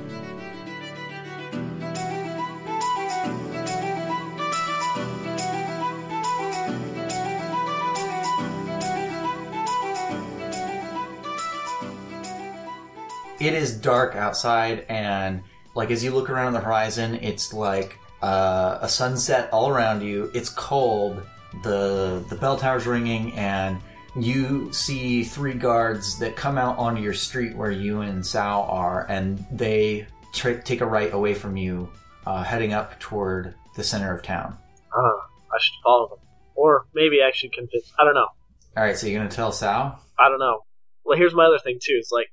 it 13.42 13.54
is 13.54 13.76
dark 13.76 14.16
outside 14.16 14.86
and 14.88 15.42
like 15.76 15.92
as 15.92 16.04
you 16.04 16.12
look 16.12 16.30
around 16.30 16.54
the 16.54 16.60
horizon 16.60 17.16
it's 17.16 17.54
like 17.54 17.98
uh, 18.22 18.78
a 18.82 18.88
sunset 18.88 19.50
all 19.52 19.70
around 19.70 20.02
you 20.02 20.30
it's 20.34 20.50
cold 20.50 21.22
the 21.64 22.24
the 22.30 22.36
bell 22.36 22.56
tower's 22.56 22.86
ringing 22.86 23.34
and 23.34 23.82
you 24.16 24.72
see 24.74 25.24
three 25.24 25.54
guards 25.54 26.20
that 26.20 26.36
come 26.36 26.58
out 26.58 26.78
onto 26.78 27.02
your 27.02 27.14
street 27.14 27.56
where 27.56 27.72
you 27.72 28.02
and 28.02 28.26
Sal 28.26 28.64
are, 28.64 29.06
and 29.10 29.46
they 29.52 30.06
tra- 30.34 30.62
take 30.62 30.82
a 30.82 30.86
right 30.86 31.14
away 31.14 31.34
from 31.34 31.56
you, 31.56 31.90
uh, 32.26 32.44
heading 32.44 32.74
up 32.74 33.00
toward 33.00 33.56
the 33.76 33.84
center 33.84 34.14
of 34.14 34.22
town. 34.22 34.58
Uh, 34.96 35.00
I 35.00 35.58
should 35.62 35.82
follow 35.84 36.10
them, 36.10 36.20
or 36.56 36.88
maybe 36.94 37.20
I 37.22 37.32
should 37.34 37.54
convince. 37.54 37.92
I 37.98 38.04
don't 38.04 38.16
know. 38.16 38.28
All 38.76 38.84
right, 38.84 38.98
so 38.98 39.08
you're 39.08 39.20
gonna 39.20 39.32
tell 39.32 39.52
Sal? 39.52 40.00
I 40.20 40.30
don't 40.30 40.40
know. 40.40 40.60
Well, 41.06 41.18
here's 41.18 41.34
my 41.34 41.46
other 41.46 41.60
thing 41.60 41.80
too. 41.82 41.96
It's 41.98 42.12
like 42.12 42.28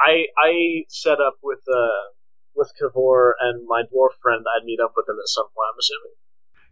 I 0.00 0.26
I 0.36 0.84
set 0.88 1.20
up 1.20 1.36
with 1.42 1.60
uh 1.68 2.12
with 2.54 2.72
Kavor 2.80 3.32
and 3.40 3.66
my 3.66 3.82
dwarf 3.82 4.14
friend. 4.22 4.44
I'd 4.56 4.64
meet 4.64 4.80
up 4.80 4.92
with 4.96 5.06
them 5.06 5.16
at 5.20 5.28
some 5.28 5.46
point. 5.46 5.68
I'm 5.72 5.78
assuming. 5.78 6.14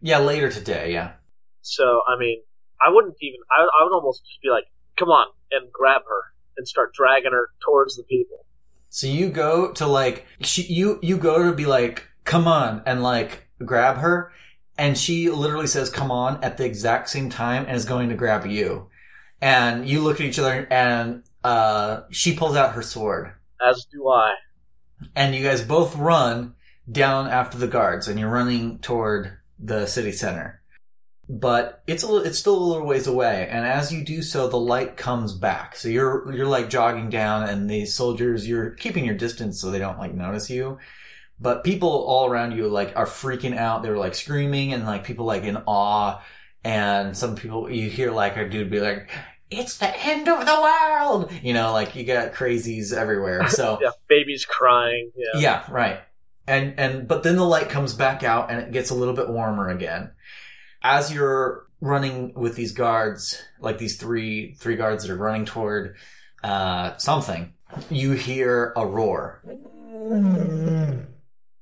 Yeah, 0.01 0.19
later 0.19 0.51
today. 0.51 0.93
Yeah. 0.93 1.13
So 1.61 2.01
I 2.07 2.17
mean, 2.17 2.41
I 2.85 2.91
wouldn't 2.91 3.15
even. 3.21 3.39
I, 3.51 3.63
I 3.63 3.83
would 3.83 3.93
almost 3.93 4.23
just 4.25 4.41
be 4.41 4.49
like, 4.49 4.65
"Come 4.97 5.09
on," 5.09 5.27
and 5.51 5.71
grab 5.71 6.01
her 6.07 6.21
and 6.57 6.67
start 6.67 6.93
dragging 6.93 7.31
her 7.31 7.49
towards 7.63 7.95
the 7.95 8.03
people. 8.03 8.45
So 8.89 9.07
you 9.07 9.29
go 9.29 9.71
to 9.73 9.87
like 9.87 10.25
she, 10.41 10.63
you 10.63 10.99
you 11.01 11.17
go 11.17 11.43
to 11.43 11.53
be 11.53 11.65
like, 11.65 12.05
come 12.23 12.47
on, 12.47 12.83
and 12.85 13.03
like 13.03 13.47
grab 13.65 13.97
her, 13.97 14.31
and 14.77 14.97
she 14.97 15.29
literally 15.29 15.67
says, 15.67 15.89
"Come 15.89 16.11
on" 16.11 16.43
at 16.43 16.57
the 16.57 16.65
exact 16.65 17.09
same 17.09 17.29
time, 17.29 17.65
and 17.67 17.75
is 17.75 17.85
going 17.85 18.09
to 18.09 18.15
grab 18.15 18.45
you, 18.45 18.89
and 19.41 19.87
you 19.87 20.01
look 20.01 20.19
at 20.19 20.25
each 20.25 20.39
other, 20.39 20.67
and 20.71 21.23
uh, 21.43 22.01
she 22.09 22.35
pulls 22.35 22.55
out 22.55 22.73
her 22.73 22.81
sword, 22.81 23.33
As 23.65 23.85
do 23.91 24.07
I. 24.09 24.33
and 25.15 25.35
you 25.35 25.43
guys 25.43 25.61
both 25.63 25.95
run 25.95 26.55
down 26.91 27.27
after 27.27 27.57
the 27.57 27.67
guards, 27.67 28.07
and 28.07 28.19
you're 28.19 28.29
running 28.29 28.79
toward 28.79 29.37
the 29.59 29.85
city 29.85 30.11
center. 30.11 30.61
But 31.29 31.83
it's 31.87 32.05
a, 32.05 32.17
it's 32.17 32.39
still 32.39 32.57
a 32.57 32.63
little 32.63 32.87
ways 32.87 33.05
away, 33.07 33.47
and 33.51 33.65
as 33.65 33.91
you 33.91 34.05
do 34.05 34.21
so, 34.21 34.47
the 34.47 34.57
light 34.59 34.95
comes 34.95 35.33
back. 35.33 35.75
So 35.75 35.89
you're 35.89 36.31
you're 36.33 36.47
like 36.47 36.69
jogging 36.69 37.09
down, 37.09 37.43
and 37.49 37.69
the 37.69 37.85
soldiers 37.85 38.47
you're 38.47 38.71
keeping 38.71 39.03
your 39.05 39.15
distance 39.15 39.59
so 39.59 39.69
they 39.69 39.79
don't 39.79 39.99
like 39.99 40.13
notice 40.13 40.49
you. 40.49 40.77
But 41.39 41.63
people 41.65 41.89
all 41.89 42.27
around 42.29 42.53
you 42.53 42.67
like 42.69 42.93
are 42.95 43.05
freaking 43.05 43.57
out. 43.57 43.83
They're 43.83 43.97
like 43.97 44.15
screaming, 44.15 44.71
and 44.73 44.85
like 44.85 45.03
people 45.03 45.25
like 45.25 45.43
in 45.43 45.57
awe. 45.67 46.21
And 46.63 47.15
some 47.15 47.35
people 47.35 47.69
you 47.69 47.89
hear 47.89 48.11
like 48.11 48.37
a 48.37 48.47
dude 48.49 48.71
be 48.71 48.79
like, 48.79 49.09
"It's 49.49 49.77
the 49.77 49.95
end 50.05 50.27
of 50.27 50.45
the 50.45 50.61
world," 50.61 51.31
you 51.41 51.53
know, 51.53 51.71
like 51.71 51.95
you 51.95 52.03
got 52.03 52.33
crazies 52.33 52.93
everywhere. 52.93 53.47
So 53.49 53.79
Yeah, 53.81 53.91
babies 54.07 54.45
crying. 54.45 55.11
Yeah. 55.15 55.39
yeah, 55.39 55.63
right. 55.71 55.99
And 56.47 56.79
and 56.79 57.07
but 57.07 57.23
then 57.23 57.35
the 57.35 57.43
light 57.43 57.69
comes 57.69 57.93
back 57.93 58.23
out 58.23 58.49
and 58.49 58.59
it 58.59 58.71
gets 58.71 58.89
a 58.89 58.95
little 58.95 59.13
bit 59.13 59.29
warmer 59.29 59.69
again. 59.69 60.11
As 60.81 61.13
you're 61.13 61.65
running 61.81 62.33
with 62.33 62.55
these 62.55 62.71
guards, 62.71 63.41
like 63.59 63.77
these 63.77 63.97
three 63.97 64.53
three 64.55 64.75
guards 64.75 65.03
that 65.03 65.11
are 65.11 65.17
running 65.17 65.45
toward 65.45 65.95
uh 66.43 66.95
something, 66.97 67.53
you 67.89 68.11
hear 68.13 68.73
a 68.75 68.85
roar. 68.85 69.41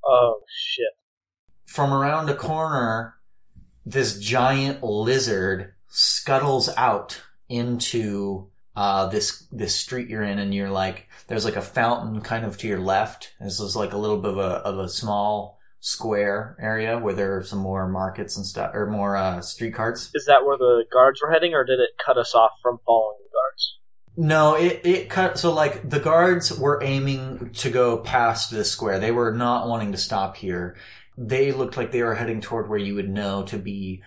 Oh 0.05 0.41
shit. 0.47 0.93
From 1.65 1.93
around 1.93 2.29
a 2.29 2.35
corner, 2.35 3.15
this 3.85 4.19
giant 4.19 4.83
lizard 4.83 5.73
scuttles 5.87 6.69
out 6.77 7.21
into 7.49 8.49
uh, 8.75 9.07
this 9.07 9.47
this 9.51 9.75
street 9.75 10.09
you're 10.09 10.23
in, 10.23 10.39
and 10.39 10.53
you're 10.53 10.69
like, 10.69 11.07
there's 11.27 11.45
like 11.45 11.55
a 11.55 11.61
fountain 11.61 12.21
kind 12.21 12.45
of 12.45 12.57
to 12.57 12.67
your 12.67 12.79
left. 12.79 13.33
This 13.39 13.59
is 13.59 13.75
like 13.75 13.93
a 13.93 13.97
little 13.97 14.17
bit 14.17 14.31
of 14.31 14.37
a 14.37 14.41
of 14.41 14.79
a 14.79 14.89
small 14.89 15.59
square 15.79 16.57
area 16.59 16.97
where 16.97 17.13
there 17.13 17.37
are 17.37 17.43
some 17.43 17.59
more 17.59 17.87
markets 17.87 18.35
and 18.37 18.45
stuff, 18.45 18.71
or 18.73 18.87
more 18.87 19.15
uh, 19.15 19.39
street 19.41 19.73
carts. 19.73 20.09
Is 20.13 20.25
that 20.25 20.45
where 20.45 20.57
the 20.57 20.83
guards 20.91 21.21
were 21.21 21.31
heading, 21.31 21.53
or 21.53 21.63
did 21.63 21.79
it 21.79 21.91
cut 22.03 22.17
us 22.17 22.33
off 22.35 22.51
from 22.61 22.79
following 22.85 23.17
the 23.23 23.29
guards? 23.29 23.77
No, 24.17 24.55
it 24.55 24.81
it 24.85 25.09
cut. 25.09 25.37
So 25.37 25.53
like 25.53 25.89
the 25.89 25.99
guards 25.99 26.57
were 26.57 26.81
aiming 26.81 27.51
to 27.55 27.69
go 27.69 27.97
past 27.97 28.51
this 28.51 28.71
square. 28.71 28.99
They 28.99 29.11
were 29.11 29.31
not 29.31 29.67
wanting 29.67 29.91
to 29.91 29.97
stop 29.97 30.37
here. 30.37 30.75
They 31.17 31.51
looked 31.51 31.77
like 31.77 31.91
they 31.91 32.03
were 32.03 32.15
heading 32.15 32.41
toward 32.41 32.67
where 32.67 32.79
you 32.79 32.95
would 32.95 33.09
know 33.09 33.43
to 33.43 33.57
be 33.57 34.03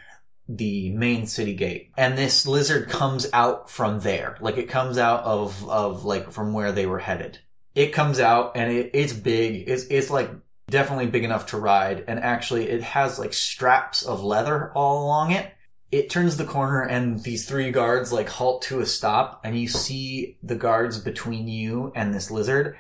the 0.49 0.91
main 0.91 1.27
city 1.27 1.55
gate. 1.55 1.93
And 1.97 2.17
this 2.17 2.47
lizard 2.47 2.89
comes 2.89 3.29
out 3.33 3.71
from 3.71 4.01
there. 4.01 4.37
Like 4.41 4.57
it 4.57 4.69
comes 4.69 4.99
out 4.99 5.25
of 5.25 5.69
of 5.69 6.05
like 6.05 6.31
from 6.31 6.53
where 6.53 6.73
they 6.73 6.87
were 6.87 6.99
headed. 6.99 7.39
It 7.75 7.93
comes 7.93 8.19
out 8.19 8.53
and 8.57 8.73
it, 8.73 8.91
it's 8.95 9.13
big. 9.13 9.69
It's 9.69 9.85
it's 9.85 10.11
like 10.11 10.31
definitely 10.71 11.07
big 11.07 11.25
enough 11.25 11.47
to 11.47 11.59
ride. 11.59 12.05
And 12.09 12.19
actually 12.19 12.69
it 12.69 12.83
has 12.83 13.19
like 13.19 13.33
straps 13.33 14.03
of 14.03 14.23
leather 14.23 14.73
all 14.75 15.05
along 15.05 15.33
it 15.33 15.53
it 15.91 16.11
turns 16.11 16.37
the 16.37 16.45
corner 16.45 16.83
and 16.83 17.23
these 17.23 17.49
three 17.49 17.71
guards 17.71 18.13
like 18.13 18.29
halt 18.29 18.61
to 18.61 18.81
a 18.81 18.87
stop 18.87 19.41
and 19.43 19.59
you 19.59 19.67
see 19.67 20.37
the 20.43 20.55
guards 20.55 20.99
between 20.99 21.49
you 21.49 21.91
and 21.95 22.13
this 22.13 22.31
lizard 22.31 22.77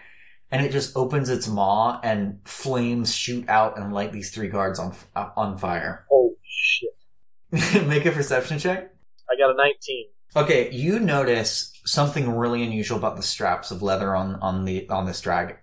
and 0.51 0.65
it 0.65 0.73
just 0.73 0.97
opens 0.97 1.29
its 1.29 1.49
maw 1.49 2.01
and 2.03 2.41
flames 2.45 3.15
shoot 3.15 3.49
out 3.49 3.79
and 3.79 3.93
light 3.93 4.13
these 4.13 4.31
three 4.31 4.49
guards 4.49 4.79
on 4.79 4.95
on 5.15 5.59
fire. 5.59 6.07
Oh 6.11 6.35
shit. 6.43 6.91
Make 7.87 8.05
a 8.05 8.13
perception 8.13 8.59
check. 8.59 8.91
I 9.31 9.37
got 9.39 9.51
a 9.51 9.57
19. 9.57 10.07
Okay, 10.37 10.71
you 10.71 10.99
notice 10.99 11.73
something 11.85 12.37
really 12.37 12.63
unusual 12.63 12.99
about 12.99 13.17
the 13.17 13.23
straps 13.23 13.71
of 13.71 13.83
leather 13.83 14.15
on 14.15 14.37
on 14.37 14.65
the 14.65 14.89
on 14.91 15.07
this 15.07 15.21
dragon. 15.21 15.57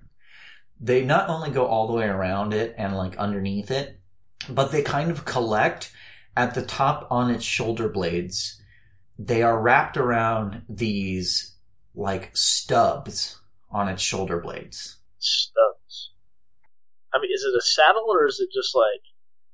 They 0.79 1.03
not 1.03 1.29
only 1.29 1.51
go 1.51 1.65
all 1.65 1.87
the 1.87 1.93
way 1.93 2.05
around 2.05 2.53
it 2.53 2.75
and 2.77 2.97
like 2.97 3.17
underneath 3.17 3.71
it, 3.71 3.99
but 4.49 4.71
they 4.71 4.81
kind 4.81 5.11
of 5.11 5.25
collect 5.25 5.91
at 6.35 6.53
the 6.53 6.65
top 6.65 7.07
on 7.11 7.29
its 7.29 7.43
shoulder 7.43 7.87
blades. 7.89 8.61
They 9.17 9.43
are 9.43 9.61
wrapped 9.61 9.97
around 9.97 10.63
these 10.67 11.55
like 11.93 12.35
stubs 12.35 13.39
on 13.71 13.87
its 13.87 14.01
shoulder 14.01 14.39
blades. 14.39 14.97
Stubs. 15.19 16.11
I 17.13 17.19
mean, 17.21 17.31
is 17.33 17.43
it 17.43 17.57
a 17.57 17.61
saddle 17.61 18.05
or 18.09 18.25
is 18.25 18.39
it 18.39 18.49
just 18.53 18.75
like? 18.75 19.01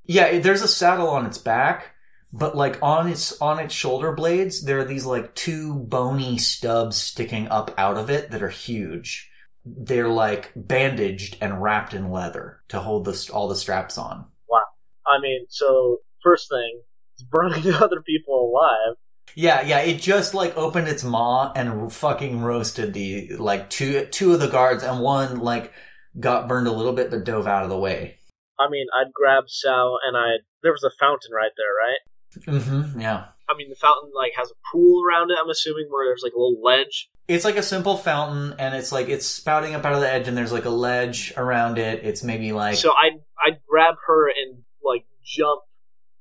Yeah, 0.05 0.39
there's 0.39 0.63
a 0.63 0.67
saddle 0.67 1.09
on 1.09 1.25
its 1.27 1.37
back, 1.37 1.93
but 2.33 2.55
like 2.55 2.79
on 2.81 3.09
its 3.09 3.39
on 3.41 3.59
its 3.59 3.73
shoulder 3.73 4.11
blades, 4.13 4.63
there 4.63 4.79
are 4.79 4.85
these 4.85 5.05
like 5.05 5.35
two 5.35 5.75
bony 5.75 6.37
stubs 6.37 6.97
sticking 6.97 7.47
up 7.49 7.73
out 7.77 7.97
of 7.97 8.09
it 8.09 8.31
that 8.31 8.41
are 8.41 8.49
huge. 8.49 9.29
They're 9.65 10.07
like 10.07 10.51
bandaged 10.55 11.37
and 11.41 11.61
wrapped 11.61 11.93
in 11.93 12.09
leather 12.09 12.61
to 12.69 12.79
hold 12.79 13.05
the 13.05 13.29
all 13.33 13.47
the 13.47 13.55
straps 13.55 13.97
on. 13.97 14.25
Wow. 14.49 14.61
I 15.05 15.19
mean, 15.19 15.45
so 15.49 15.97
first 16.23 16.49
thing, 16.49 16.81
it's 17.15 17.23
burning 17.23 17.73
other 17.73 18.01
people 18.01 18.49
alive. 18.49 18.97
Yeah, 19.35 19.61
yeah, 19.61 19.79
it 19.79 20.01
just 20.01 20.33
like 20.33 20.57
opened 20.57 20.87
its 20.87 21.03
maw 21.03 21.51
and 21.55 21.91
fucking 21.91 22.41
roasted 22.41 22.93
the 22.93 23.35
like 23.37 23.69
two 23.69 24.05
two 24.05 24.33
of 24.33 24.39
the 24.39 24.49
guards 24.49 24.83
and 24.83 25.01
one 25.01 25.39
like 25.39 25.73
got 26.19 26.47
burned 26.47 26.67
a 26.67 26.71
little 26.71 26.93
bit 26.93 27.09
but 27.09 27.23
dove 27.23 27.47
out 27.47 27.63
of 27.63 27.69
the 27.69 27.77
way. 27.77 28.17
I 28.59 28.69
mean, 28.69 28.87
I'd 28.99 29.13
grab 29.13 29.45
Sal 29.47 29.97
and 30.05 30.15
I. 30.15 30.37
There 30.63 30.71
was 30.71 30.83
a 30.83 30.91
fountain 30.99 31.31
right 31.33 31.51
there, 31.57 31.73
right? 31.81 31.97
Mhm. 32.35 33.01
Yeah. 33.01 33.25
I 33.49 33.55
mean, 33.57 33.69
the 33.69 33.75
fountain 33.75 34.11
like 34.15 34.31
has 34.37 34.49
a 34.49 34.55
pool 34.71 35.03
around 35.05 35.31
it. 35.31 35.37
I'm 35.41 35.49
assuming 35.49 35.87
where 35.89 36.07
there's 36.07 36.23
like 36.23 36.33
a 36.33 36.37
little 36.39 36.61
ledge. 36.63 37.09
It's 37.27 37.45
like 37.45 37.57
a 37.57 37.63
simple 37.63 37.97
fountain 37.97 38.55
and 38.59 38.73
it's 38.75 38.91
like 38.91 39.09
it's 39.09 39.25
spouting 39.25 39.75
up 39.75 39.85
out 39.85 39.93
of 39.93 40.01
the 40.01 40.09
edge 40.11 40.27
and 40.27 40.37
there's 40.37 40.51
like 40.53 40.65
a 40.65 40.69
ledge 40.69 41.33
around 41.37 41.77
it. 41.77 42.03
It's 42.03 42.23
maybe 42.23 42.51
like 42.53 42.75
So 42.75 42.91
I'd 42.91 43.19
I'd 43.45 43.59
grab 43.67 43.95
her 44.07 44.29
and 44.29 44.63
like 44.83 45.05
jump 45.23 45.61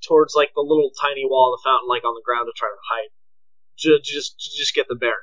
towards 0.06 0.34
like 0.34 0.50
the 0.54 0.62
little 0.62 0.90
tiny 1.00 1.24
wall 1.24 1.54
of 1.54 1.60
the 1.60 1.68
fountain, 1.68 1.88
like 1.88 2.04
on 2.04 2.14
the 2.14 2.22
ground 2.24 2.48
to 2.48 2.52
try 2.58 2.68
to 2.68 2.80
hide. 2.90 3.10
Just 3.78 4.04
just 4.04 4.56
just 4.58 4.74
get 4.74 4.86
the 4.88 4.96
bear. 4.96 5.14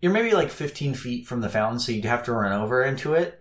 you're 0.00 0.12
maybe 0.12 0.32
like 0.32 0.50
15 0.50 0.94
feet 0.94 1.26
from 1.28 1.40
the 1.42 1.48
fountain, 1.48 1.78
so 1.78 1.92
you'd 1.92 2.04
have 2.04 2.24
to 2.24 2.32
run 2.32 2.52
over 2.52 2.82
into 2.82 3.14
it. 3.14 3.38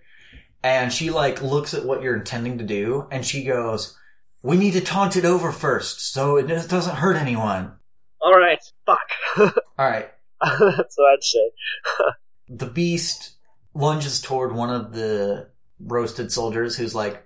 And 0.63 0.93
she 0.93 1.09
like 1.09 1.41
looks 1.41 1.73
at 1.73 1.85
what 1.85 2.03
you're 2.03 2.15
intending 2.15 2.59
to 2.59 2.63
do, 2.63 3.07
and 3.11 3.25
she 3.25 3.43
goes, 3.43 3.97
"We 4.43 4.57
need 4.57 4.73
to 4.73 4.81
taunt 4.81 5.15
it 5.15 5.25
over 5.25 5.51
first, 5.51 6.13
so 6.13 6.37
it 6.37 6.47
doesn't 6.47 6.97
hurt 6.97 7.15
anyone." 7.17 7.73
All 8.21 8.37
right, 8.37 8.59
fuck. 8.85 9.09
All 9.77 9.87
right. 9.89 10.09
That's 10.41 10.95
what 10.97 11.13
I'd 11.13 11.23
say. 11.23 11.51
The 12.53 12.65
beast 12.65 13.37
lunges 13.73 14.19
toward 14.21 14.53
one 14.53 14.69
of 14.69 14.91
the 14.93 15.47
roasted 15.79 16.31
soldiers, 16.33 16.75
who's 16.75 16.93
like, 16.93 17.25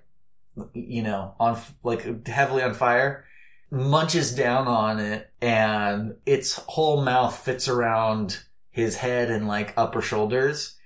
you 0.72 1.02
know, 1.02 1.34
on 1.40 1.60
like 1.82 2.26
heavily 2.28 2.62
on 2.62 2.74
fire. 2.74 3.24
Munches 3.72 4.32
down 4.36 4.68
on 4.68 5.00
it, 5.00 5.28
and 5.42 6.14
its 6.26 6.54
whole 6.68 7.02
mouth 7.02 7.36
fits 7.36 7.66
around 7.66 8.38
his 8.70 8.96
head 8.98 9.28
and 9.30 9.48
like 9.48 9.74
upper 9.76 10.00
shoulders. 10.00 10.76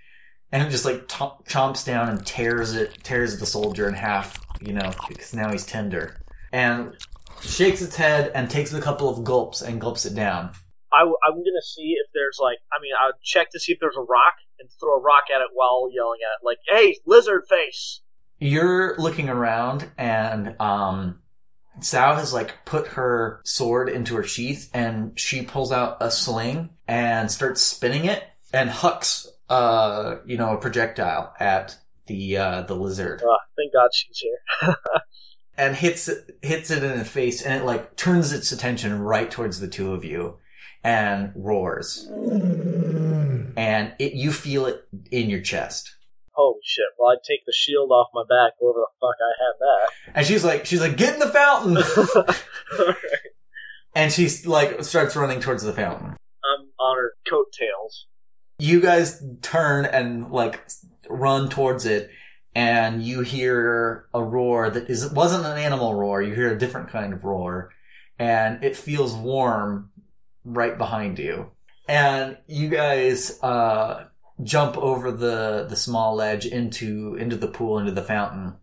and 0.50 0.66
it 0.66 0.70
just 0.70 0.86
like 0.86 1.06
to- 1.08 1.36
chomps 1.46 1.84
down 1.84 2.08
and 2.08 2.24
tears 2.26 2.74
it, 2.74 3.04
tears 3.04 3.38
the 3.38 3.46
soldier 3.46 3.86
in 3.88 3.94
half. 3.94 4.38
You 4.62 4.72
know, 4.72 4.90
because 5.08 5.34
now 5.34 5.50
he's 5.52 5.66
tender, 5.66 6.19
and 6.52 6.96
shakes 7.42 7.82
its 7.82 7.96
head 7.96 8.32
and 8.34 8.50
takes 8.50 8.72
a 8.72 8.80
couple 8.80 9.08
of 9.08 9.24
gulps 9.24 9.62
and 9.62 9.80
gulps 9.80 10.04
it 10.04 10.14
down. 10.14 10.52
I, 10.92 11.02
am 11.02 11.12
gonna 11.34 11.62
see 11.62 11.94
if 11.96 12.10
there's 12.14 12.38
like, 12.40 12.58
I 12.72 12.80
mean, 12.82 12.92
I'll 13.00 13.12
check 13.22 13.50
to 13.52 13.60
see 13.60 13.72
if 13.72 13.78
there's 13.80 13.96
a 13.96 14.02
rock 14.02 14.34
and 14.58 14.68
throw 14.80 14.94
a 14.94 15.00
rock 15.00 15.24
at 15.34 15.40
it 15.40 15.48
while 15.52 15.88
yelling 15.92 16.18
at 16.24 16.42
it, 16.42 16.44
like, 16.44 16.58
"Hey, 16.68 16.96
lizard 17.06 17.44
face!" 17.48 18.00
You're 18.38 18.96
looking 18.98 19.28
around, 19.28 19.88
and 19.96 20.56
um, 20.60 21.20
Sao 21.82 22.14
has 22.14 22.32
like 22.32 22.64
put 22.64 22.88
her 22.88 23.40
sword 23.44 23.88
into 23.88 24.16
her 24.16 24.22
sheath 24.22 24.70
and 24.74 25.18
she 25.18 25.42
pulls 25.42 25.72
out 25.72 25.98
a 26.00 26.10
sling 26.10 26.70
and 26.86 27.30
starts 27.30 27.62
spinning 27.62 28.04
it 28.04 28.24
and 28.52 28.68
hucks, 28.68 29.28
uh, 29.48 30.16
you 30.26 30.36
know, 30.36 30.54
a 30.54 30.58
projectile 30.58 31.32
at 31.38 31.76
the, 32.06 32.36
uh, 32.36 32.62
the 32.62 32.74
lizard 32.74 33.22
Oh, 33.24 33.36
thank 33.56 33.72
God 33.72 33.88
she's 33.92 34.18
here. 34.18 34.74
and 35.60 35.76
hits 35.76 36.08
it, 36.08 36.38
hits 36.40 36.70
it 36.70 36.82
in 36.82 36.98
the 36.98 37.04
face 37.04 37.42
and 37.42 37.52
it 37.52 37.66
like 37.66 37.94
turns 37.94 38.32
its 38.32 38.50
attention 38.50 38.98
right 38.98 39.30
towards 39.30 39.60
the 39.60 39.68
two 39.68 39.92
of 39.92 40.06
you 40.06 40.38
and 40.82 41.32
roars. 41.36 42.08
And 43.56 43.92
it, 43.98 44.14
you 44.14 44.32
feel 44.32 44.64
it 44.64 44.88
in 45.10 45.28
your 45.28 45.42
chest. 45.42 45.94
Holy 46.32 46.60
shit! 46.64 46.86
Well, 46.98 47.10
I'd 47.12 47.22
take 47.22 47.44
the 47.44 47.52
shield 47.52 47.90
off 47.90 48.08
my 48.14 48.22
back 48.22 48.54
wherever 48.58 48.78
the 48.78 48.86
fuck 48.98 49.16
I 49.20 49.32
had 49.44 49.52
that. 49.60 50.16
And 50.18 50.26
she's 50.26 50.42
like, 50.42 50.64
she's 50.64 50.80
like, 50.80 50.96
get 50.96 51.12
in 51.12 51.20
the 51.20 51.28
fountain! 51.28 52.94
and 53.94 54.10
she's 54.10 54.46
like, 54.46 54.82
starts 54.82 55.14
running 55.14 55.40
towards 55.40 55.62
the 55.62 55.74
fountain. 55.74 56.16
I'm 56.42 56.68
on 56.78 56.96
her 56.96 57.12
coattails. 57.28 58.06
You 58.58 58.80
guys 58.80 59.22
turn 59.42 59.84
and 59.84 60.30
like 60.30 60.66
run 61.10 61.50
towards 61.50 61.84
it 61.84 62.10
and 62.54 63.02
you 63.02 63.20
hear 63.20 64.06
a 64.12 64.22
roar 64.22 64.70
that 64.70 64.90
is, 64.90 65.10
wasn't 65.12 65.46
an 65.46 65.58
animal 65.58 65.94
roar. 65.94 66.22
You 66.22 66.34
hear 66.34 66.52
a 66.52 66.58
different 66.58 66.88
kind 66.88 67.12
of 67.12 67.24
roar 67.24 67.72
and 68.18 68.62
it 68.64 68.76
feels 68.76 69.14
warm 69.14 69.90
right 70.44 70.76
behind 70.76 71.18
you. 71.18 71.50
And 71.88 72.38
you 72.46 72.68
guys, 72.68 73.42
uh, 73.42 74.06
jump 74.42 74.76
over 74.78 75.12
the, 75.12 75.66
the 75.68 75.76
small 75.76 76.14
ledge 76.14 76.46
into, 76.46 77.14
into 77.16 77.36
the 77.36 77.48
pool, 77.48 77.78
into 77.78 77.92
the 77.92 78.02
fountain. 78.02 78.56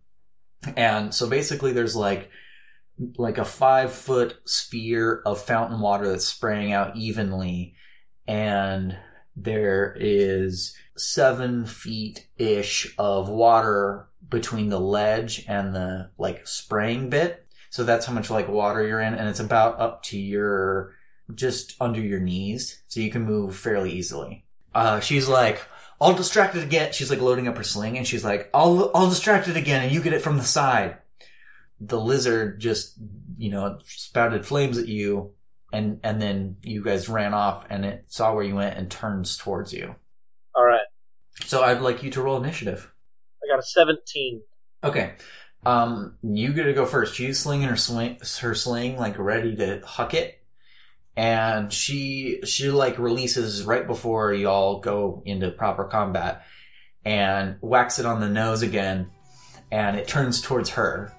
And 0.75 1.13
so 1.13 1.27
basically 1.29 1.71
there's 1.71 1.95
like, 1.95 2.29
like 3.17 3.37
a 3.37 3.45
five 3.45 3.91
foot 3.91 4.37
sphere 4.45 5.21
of 5.25 5.39
fountain 5.39 5.79
water 5.79 6.09
that's 6.09 6.25
spraying 6.25 6.71
out 6.71 6.97
evenly. 6.97 7.75
And 8.27 8.97
there 9.37 9.95
is 9.99 10.75
seven 10.95 11.65
feet 11.67 12.27
ish 12.37 12.93
of 12.97 13.29
water 13.29 14.07
between 14.29 14.69
the 14.69 14.79
ledge 14.79 15.45
and 15.47 15.75
the 15.75 16.09
like 16.17 16.47
spraying 16.47 17.09
bit. 17.09 17.45
So 17.69 17.83
that's 17.83 18.07
how 18.07 18.13
much 18.13 18.31
like 18.31 18.47
water 18.47 18.85
you're 18.85 18.99
in. 18.99 19.13
And 19.13 19.29
it's 19.29 19.39
about 19.39 19.79
up 19.79 20.01
to 20.03 20.17
your, 20.17 20.95
just 21.35 21.75
under 21.79 22.01
your 22.01 22.19
knees. 22.19 22.81
So 22.87 22.99
you 22.99 23.11
can 23.11 23.23
move 23.23 23.55
fairly 23.55 23.91
easily. 23.91 24.43
Uh, 24.73 24.99
she's 24.99 25.27
like, 25.27 25.61
all 25.99 26.13
distracted 26.13 26.63
again. 26.63 26.91
She's 26.91 27.11
like 27.11 27.21
loading 27.21 27.47
up 27.47 27.57
her 27.57 27.63
sling 27.63 27.97
and 27.97 28.07
she's 28.07 28.25
like, 28.25 28.49
I'll, 28.53 28.89
I'll 28.95 29.09
distract 29.09 29.47
again 29.47 29.83
and 29.83 29.91
you 29.91 30.01
get 30.01 30.13
it 30.13 30.21
from 30.21 30.37
the 30.37 30.43
side. 30.43 30.97
The 31.79 31.99
lizard 31.99 32.59
just, 32.59 32.95
you 33.37 33.51
know, 33.51 33.77
spouted 33.85 34.47
flames 34.47 34.79
at 34.79 34.87
you 34.87 35.33
and, 35.73 35.99
and 36.03 36.21
then 36.21 36.57
you 36.61 36.83
guys 36.83 37.09
ran 37.09 37.33
off 37.33 37.65
and 37.69 37.85
it 37.85 38.05
saw 38.07 38.33
where 38.33 38.43
you 38.43 38.55
went 38.55 38.77
and 38.77 38.89
turns 38.89 39.37
towards 39.37 39.73
you. 39.73 39.95
All 40.55 40.65
right, 40.65 40.85
So 41.45 41.61
I'd 41.61 41.81
like 41.81 42.03
you 42.03 42.09
to 42.11 42.21
roll 42.21 42.41
initiative. 42.41 42.91
I 43.43 43.53
got 43.53 43.59
a 43.59 43.63
17. 43.63 44.41
Okay. 44.83 45.13
Um, 45.65 46.17
you 46.21 46.53
get 46.53 46.63
to 46.63 46.73
go 46.73 46.85
first. 46.85 47.15
She's 47.15 47.39
slinging 47.39 47.67
her 47.67 47.75
swing, 47.75 48.17
her 48.39 48.55
sling, 48.55 48.97
like 48.97 49.19
ready 49.19 49.55
to 49.57 49.81
huck 49.85 50.13
it. 50.13 50.41
And 51.15 51.71
she, 51.73 52.41
she 52.45 52.69
like 52.69 52.97
releases 52.99 53.63
right 53.63 53.85
before 53.85 54.33
y'all 54.33 54.79
go 54.79 55.21
into 55.25 55.49
proper 55.51 55.83
combat 55.83 56.43
and 57.03 57.57
whacks 57.61 57.99
it 57.99 58.05
on 58.05 58.19
the 58.19 58.29
nose 58.29 58.61
again. 58.61 59.09
And 59.71 59.97
it 59.97 60.07
turns 60.07 60.41
towards 60.41 60.69
her. 60.71 61.11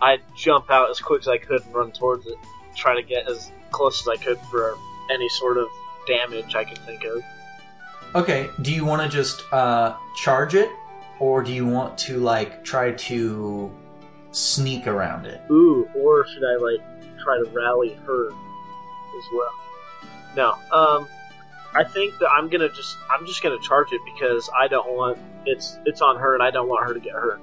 I 0.00 0.18
jump 0.36 0.70
out 0.70 0.90
as 0.90 1.00
quick 1.00 1.22
as 1.22 1.28
I 1.28 1.38
could 1.38 1.64
and 1.64 1.74
run 1.74 1.92
towards 1.92 2.26
it, 2.26 2.36
try 2.76 2.94
to 2.94 3.02
get 3.02 3.28
as 3.28 3.50
close 3.70 4.00
as 4.02 4.08
I 4.08 4.16
could 4.16 4.38
for 4.50 4.76
any 5.10 5.28
sort 5.28 5.58
of 5.58 5.68
damage 6.06 6.54
I 6.54 6.64
can 6.64 6.76
think 6.76 7.04
of. 7.04 7.22
Okay. 8.14 8.48
Do 8.62 8.72
you 8.72 8.84
want 8.84 9.02
to 9.02 9.08
just, 9.08 9.42
uh, 9.52 9.96
charge 10.16 10.54
it? 10.54 10.70
Or 11.18 11.42
do 11.42 11.52
you 11.52 11.66
want 11.66 11.98
to 11.98 12.18
like 12.18 12.64
try 12.64 12.92
to 12.92 13.70
sneak 14.32 14.86
around 14.86 15.26
it? 15.26 15.40
Ooh, 15.50 15.88
or 15.94 16.26
should 16.26 16.44
I 16.44 16.56
like 16.56 16.80
try 17.22 17.36
to 17.36 17.44
rally 17.50 17.94
her 18.06 18.28
as 18.28 19.24
well? 19.34 19.52
No. 20.34 20.50
Um, 20.72 21.08
I 21.74 21.84
think 21.84 22.18
that 22.18 22.30
I'm 22.30 22.48
gonna 22.48 22.70
just 22.70 22.96
I'm 23.10 23.26
just 23.26 23.42
gonna 23.42 23.60
charge 23.60 23.92
it 23.92 24.00
because 24.04 24.48
I 24.58 24.66
don't 24.66 24.90
want 24.96 25.18
it's 25.46 25.78
it's 25.84 26.00
on 26.00 26.16
her 26.16 26.34
and 26.34 26.42
I 26.42 26.50
don't 26.50 26.68
want 26.68 26.86
her 26.86 26.94
to 26.94 27.00
get 27.00 27.12
hurt. 27.12 27.40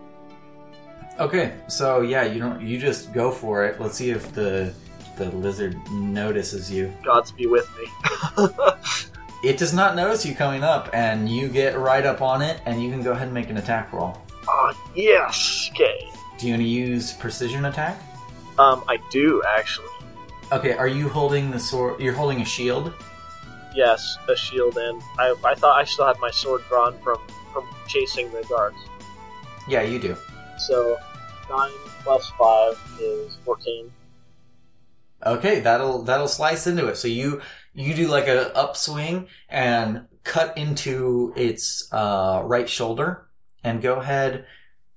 Okay, 1.19 1.53
so 1.67 2.01
yeah, 2.01 2.23
you 2.23 2.39
don't 2.39 2.61
you 2.61 2.77
just 2.77 3.13
go 3.13 3.31
for 3.31 3.63
it. 3.63 3.79
Let's 3.79 3.95
see 3.95 4.09
if 4.09 4.33
the 4.33 4.73
the 5.17 5.29
lizard 5.31 5.77
notices 5.91 6.71
you. 6.71 6.93
Gods 7.03 7.31
be 7.31 7.47
with 7.47 7.69
me. 7.77 8.47
It 9.43 9.57
does 9.57 9.73
not 9.73 9.95
notice 9.95 10.25
you 10.25 10.33
coming 10.33 10.63
up, 10.63 10.89
and 10.93 11.29
you 11.29 11.47
get 11.47 11.77
right 11.77 12.05
up 12.05 12.21
on 12.21 12.41
it, 12.41 12.59
and 12.65 12.81
you 12.81 12.89
can 12.89 13.03
go 13.03 13.11
ahead 13.11 13.25
and 13.25 13.33
make 13.33 13.49
an 13.49 13.57
attack 13.57 13.93
roll. 13.93 14.17
Ah, 14.47 14.75
yes. 14.95 15.69
Okay. 15.73 16.09
Do 16.39 16.47
you 16.47 16.53
want 16.53 16.63
to 16.63 16.67
use 16.67 17.13
precision 17.13 17.65
attack? 17.65 18.01
Um, 18.57 18.83
I 18.87 18.97
do 19.11 19.43
actually. 19.47 19.89
Okay, 20.51 20.73
are 20.73 20.87
you 20.87 21.09
holding 21.09 21.51
the 21.51 21.59
sword? 21.59 21.99
You're 21.99 22.13
holding 22.13 22.41
a 22.41 22.45
shield. 22.45 22.93
Yes, 23.75 24.17
a 24.27 24.35
shield, 24.35 24.77
and 24.77 25.01
I 25.19 25.35
I 25.43 25.53
thought 25.53 25.77
I 25.77 25.83
still 25.83 26.07
had 26.07 26.17
my 26.19 26.31
sword 26.31 26.61
drawn 26.67 26.97
from 27.03 27.17
from 27.53 27.67
chasing 27.87 28.31
the 28.31 28.43
guards. 28.49 28.77
Yeah, 29.67 29.81
you 29.81 29.99
do. 29.99 30.15
So 30.57 30.97
nine 31.49 31.71
plus 32.03 32.31
five 32.39 32.79
is 32.99 33.37
fourteen. 33.45 33.91
Okay, 35.25 35.61
that'll 35.61 36.03
that'll 36.03 36.27
slice 36.27 36.67
into 36.67 36.87
it. 36.87 36.97
So 36.97 37.07
you 37.07 37.41
you 37.73 37.93
do 37.93 38.07
like 38.07 38.27
a 38.27 38.55
upswing 38.55 39.27
and 39.49 40.05
cut 40.23 40.57
into 40.57 41.33
its 41.35 41.91
uh, 41.91 42.41
right 42.43 42.69
shoulder, 42.69 43.27
and 43.63 43.81
go 43.81 43.95
ahead 43.95 44.45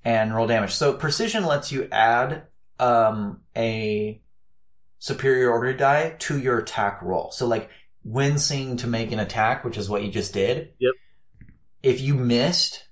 and 0.05 0.35
roll 0.35 0.47
damage. 0.47 0.73
So 0.73 0.93
precision 0.93 1.45
lets 1.45 1.73
you 1.73 1.89
add 1.91 2.45
um, 2.79 3.41
a 3.57 4.21
superiority 4.99 5.79
die 5.79 6.17
to 6.21 6.39
your 6.39 6.59
attack 6.59 7.01
roll. 7.03 7.31
So 7.31 7.47
like 7.47 7.71
wincing 8.05 8.77
to 8.79 8.87
make 8.87 9.13
an 9.13 9.19
attack, 9.19 9.65
which 9.65 9.79
is 9.79 9.89
what 9.89 10.03
you 10.03 10.11
just 10.11 10.33
did. 10.33 10.73
Yep. 10.79 10.95
If 11.83 12.01
you 12.01 12.15
missed, 12.15 12.85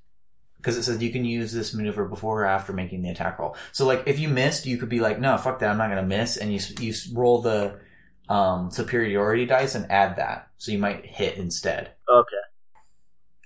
because 0.58 0.76
it 0.76 0.82
says 0.82 1.02
you 1.02 1.10
can 1.10 1.24
use 1.24 1.52
this 1.52 1.72
maneuver 1.72 2.04
before 2.04 2.42
or 2.42 2.46
after 2.46 2.72
making 2.72 3.02
the 3.02 3.10
attack 3.10 3.38
roll. 3.38 3.56
So 3.72 3.86
like 3.86 4.02
if 4.06 4.18
you 4.18 4.28
missed, 4.28 4.66
you 4.66 4.76
could 4.76 4.88
be 4.88 5.00
like, 5.00 5.18
no, 5.18 5.36
fuck 5.38 5.60
that, 5.60 5.70
I'm 5.70 5.78
not 5.78 5.88
gonna 5.88 6.02
miss, 6.02 6.36
and 6.36 6.52
you 6.52 6.60
you 6.80 6.94
roll 7.14 7.40
the 7.40 7.80
um, 8.28 8.70
superiority 8.70 9.46
dice 9.46 9.74
and 9.74 9.90
add 9.90 10.16
that, 10.16 10.48
so 10.58 10.70
you 10.70 10.78
might 10.78 11.06
hit 11.06 11.38
instead. 11.38 11.92
Okay. 12.08 12.36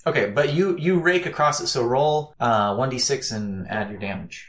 Okay, 0.05 0.31
but 0.31 0.53
you 0.53 0.77
you 0.79 0.99
rake 0.99 1.27
across 1.27 1.61
it, 1.61 1.69
so 1.69 1.85
roll 1.85 2.35
uh 2.41 2.75
one 2.75 2.91
d 2.91 2.99
six 2.99 3.31
and 3.31 3.69
add 3.69 3.91
your 3.91 4.01
damage. 4.01 4.49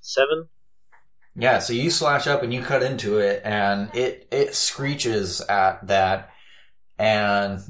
Seven. 0.00 0.48
Yeah, 1.36 1.58
so 1.58 1.72
you 1.72 1.90
slash 1.90 2.26
up 2.26 2.42
and 2.42 2.52
you 2.52 2.62
cut 2.62 2.82
into 2.82 3.18
it, 3.18 3.42
and 3.44 3.94
it 3.94 4.26
it 4.30 4.54
screeches 4.54 5.40
at 5.42 5.86
that, 5.86 6.30
and 6.98 7.60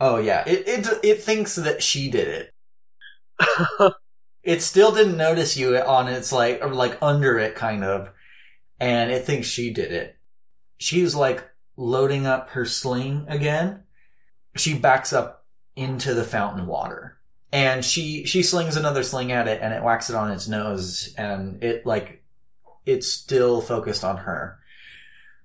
oh 0.00 0.18
yeah, 0.18 0.42
it 0.46 0.66
it 0.66 0.88
it 1.04 1.22
thinks 1.22 1.54
that 1.54 1.82
she 1.82 2.10
did 2.10 2.28
it. 2.28 2.52
It 4.46 4.62
still 4.62 4.92
didn't 4.92 5.16
notice 5.16 5.56
you 5.56 5.76
on 5.76 6.06
its 6.06 6.30
like 6.30 6.60
or 6.62 6.72
like 6.72 6.96
under 7.02 7.36
it 7.36 7.56
kind 7.56 7.82
of, 7.82 8.10
and 8.78 9.10
it 9.10 9.24
thinks 9.24 9.48
she 9.48 9.72
did 9.72 9.90
it. 9.90 10.16
She's 10.78 11.16
like 11.16 11.44
loading 11.76 12.28
up 12.28 12.50
her 12.50 12.64
sling 12.64 13.26
again. 13.28 13.82
She 14.54 14.78
backs 14.78 15.12
up 15.12 15.44
into 15.74 16.14
the 16.14 16.22
fountain 16.22 16.68
water. 16.68 17.18
And 17.50 17.84
she 17.84 18.24
she 18.24 18.44
slings 18.44 18.76
another 18.76 19.02
sling 19.02 19.32
at 19.32 19.48
it 19.48 19.60
and 19.62 19.74
it 19.74 19.82
whacks 19.82 20.10
it 20.10 20.16
on 20.16 20.30
its 20.30 20.46
nose 20.46 21.12
and 21.18 21.60
it 21.64 21.84
like 21.84 22.22
it's 22.84 23.08
still 23.08 23.60
focused 23.60 24.04
on 24.04 24.18
her. 24.18 24.60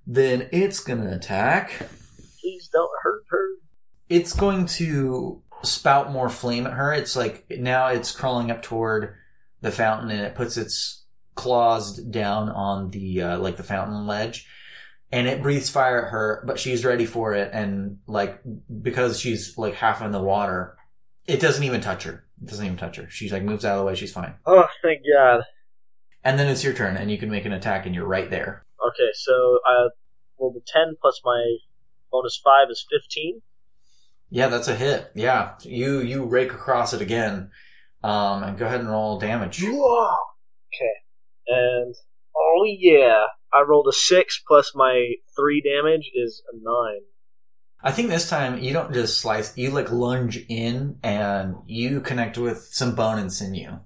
Then 0.06 0.48
it's 0.52 0.80
gonna 0.80 1.12
attack. 1.12 1.88
Please 2.40 2.70
don't 2.72 2.92
hurt 3.02 3.24
her. 3.30 3.48
It's 4.10 4.34
going 4.34 4.68
to 4.78 5.42
spout 5.64 6.12
more 6.12 6.30
flame 6.30 6.68
at 6.68 6.74
her. 6.74 6.94
It's 6.94 7.16
like 7.16 7.46
now 7.50 7.88
it's 7.88 8.12
crawling 8.12 8.52
up 8.52 8.62
toward 8.62 9.16
the 9.62 9.72
fountain 9.72 10.10
and 10.10 10.22
it 10.22 10.36
puts 10.36 10.58
its 10.58 11.04
claws 11.36 11.98
down 11.98 12.50
on 12.50 12.92
the 12.92 13.22
uh, 13.22 13.40
like 13.40 13.58
the 13.58 13.64
fountain 13.64 14.06
ledge 14.06 14.48
and 15.12 15.28
it 15.28 15.42
breathes 15.42 15.70
fire 15.70 16.06
at 16.06 16.12
her, 16.12 16.44
but 16.46 16.60
she's 16.60 16.86
ready 16.86 17.06
for 17.06 17.34
it 17.34 17.52
and 17.54 18.00
like 18.08 18.40
because 18.82 19.20
she's 19.20 19.58
like 19.58 19.76
half 19.76 20.02
in 20.02 20.12
the 20.12 20.22
water, 20.22 20.78
it 21.28 21.40
doesn't 21.40 21.64
even 21.64 21.82
touch 21.82 22.04
her. 22.04 22.24
It 22.42 22.50
doesn't 22.50 22.66
even 22.66 22.78
touch 22.78 22.98
her. 22.98 23.10
She's 23.10 23.32
like 23.32 23.44
moves 23.44 23.66
out 23.66 23.78
of 23.78 23.80
the 23.80 23.86
way, 23.86 23.96
she's 23.96 24.14
fine. 24.14 24.36
Oh, 24.46 24.68
thank 24.82 25.02
God. 25.14 25.44
And 26.24 26.40
then 26.40 26.48
it's 26.48 26.64
your 26.64 26.74
turn 26.74 26.98
and 26.98 27.12
you 27.12 27.18
can 27.18 27.30
make 27.30 27.46
an 27.46 27.54
attack 27.54 27.86
and 27.86 27.94
you're 27.94 28.06
right 28.06 28.30
there. 28.30 28.66
Okay, 28.88 29.10
so 29.14 29.60
I 29.66 29.90
rolled 30.40 30.56
the 30.56 30.62
ten 30.66 30.96
plus 31.00 31.22
my 31.24 31.58
bonus 32.12 32.40
five 32.44 32.70
is 32.70 32.86
fifteen. 32.90 33.42
Yeah, 34.32 34.48
that's 34.48 34.70
a 34.70 34.76
hit. 34.76 35.12
Yeah. 35.14 35.56
You 35.62 36.00
you 36.00 36.26
rake 36.26 36.54
across 36.54 36.94
it 36.94 37.02
again. 37.02 37.52
Um 38.04 38.44
and 38.44 38.58
go 38.58 38.66
ahead 38.66 38.80
and 38.80 38.90
roll 38.90 39.20
damage. 39.20 39.62
Whoa. 39.62 40.16
Okay. 40.74 40.96
And 41.48 41.94
oh 42.36 42.66
yeah, 42.66 43.26
I 43.54 43.62
rolled 43.62 43.88
a 43.88 43.94
six 43.94 44.42
plus 44.48 44.72
my 44.74 45.14
three 45.36 45.62
damage 45.62 46.10
is 46.16 46.42
a 46.52 46.56
nine. 46.56 47.02
I 47.84 47.92
think 47.92 48.10
this 48.10 48.30
time 48.30 48.60
you 48.60 48.74
don't 48.74 48.94
just 48.94 49.20
slice, 49.20 49.58
you 49.58 49.72
like 49.72 49.92
lunge 49.92 50.40
in 50.48 51.00
and 51.04 51.56
you 51.66 52.00
connect 52.00 52.38
with 52.38 52.70
some 52.72 52.96
bone 52.96 53.20
and 53.20 53.34
sinew. 53.34 53.80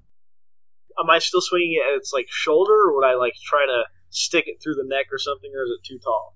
Am 0.97 1.09
I 1.09 1.19
still 1.19 1.41
swinging 1.41 1.81
it 1.81 1.89
at 1.89 1.97
its 1.97 2.13
like 2.13 2.27
shoulder, 2.29 2.73
or 2.73 2.95
would 2.95 3.05
I 3.05 3.15
like 3.15 3.33
try 3.43 3.65
to 3.65 3.83
stick 4.09 4.45
it 4.47 4.61
through 4.61 4.75
the 4.75 4.85
neck 4.85 5.07
or 5.11 5.17
something, 5.17 5.49
or 5.53 5.63
is 5.63 5.71
it 5.79 5.87
too 5.87 5.99
tall? 5.99 6.35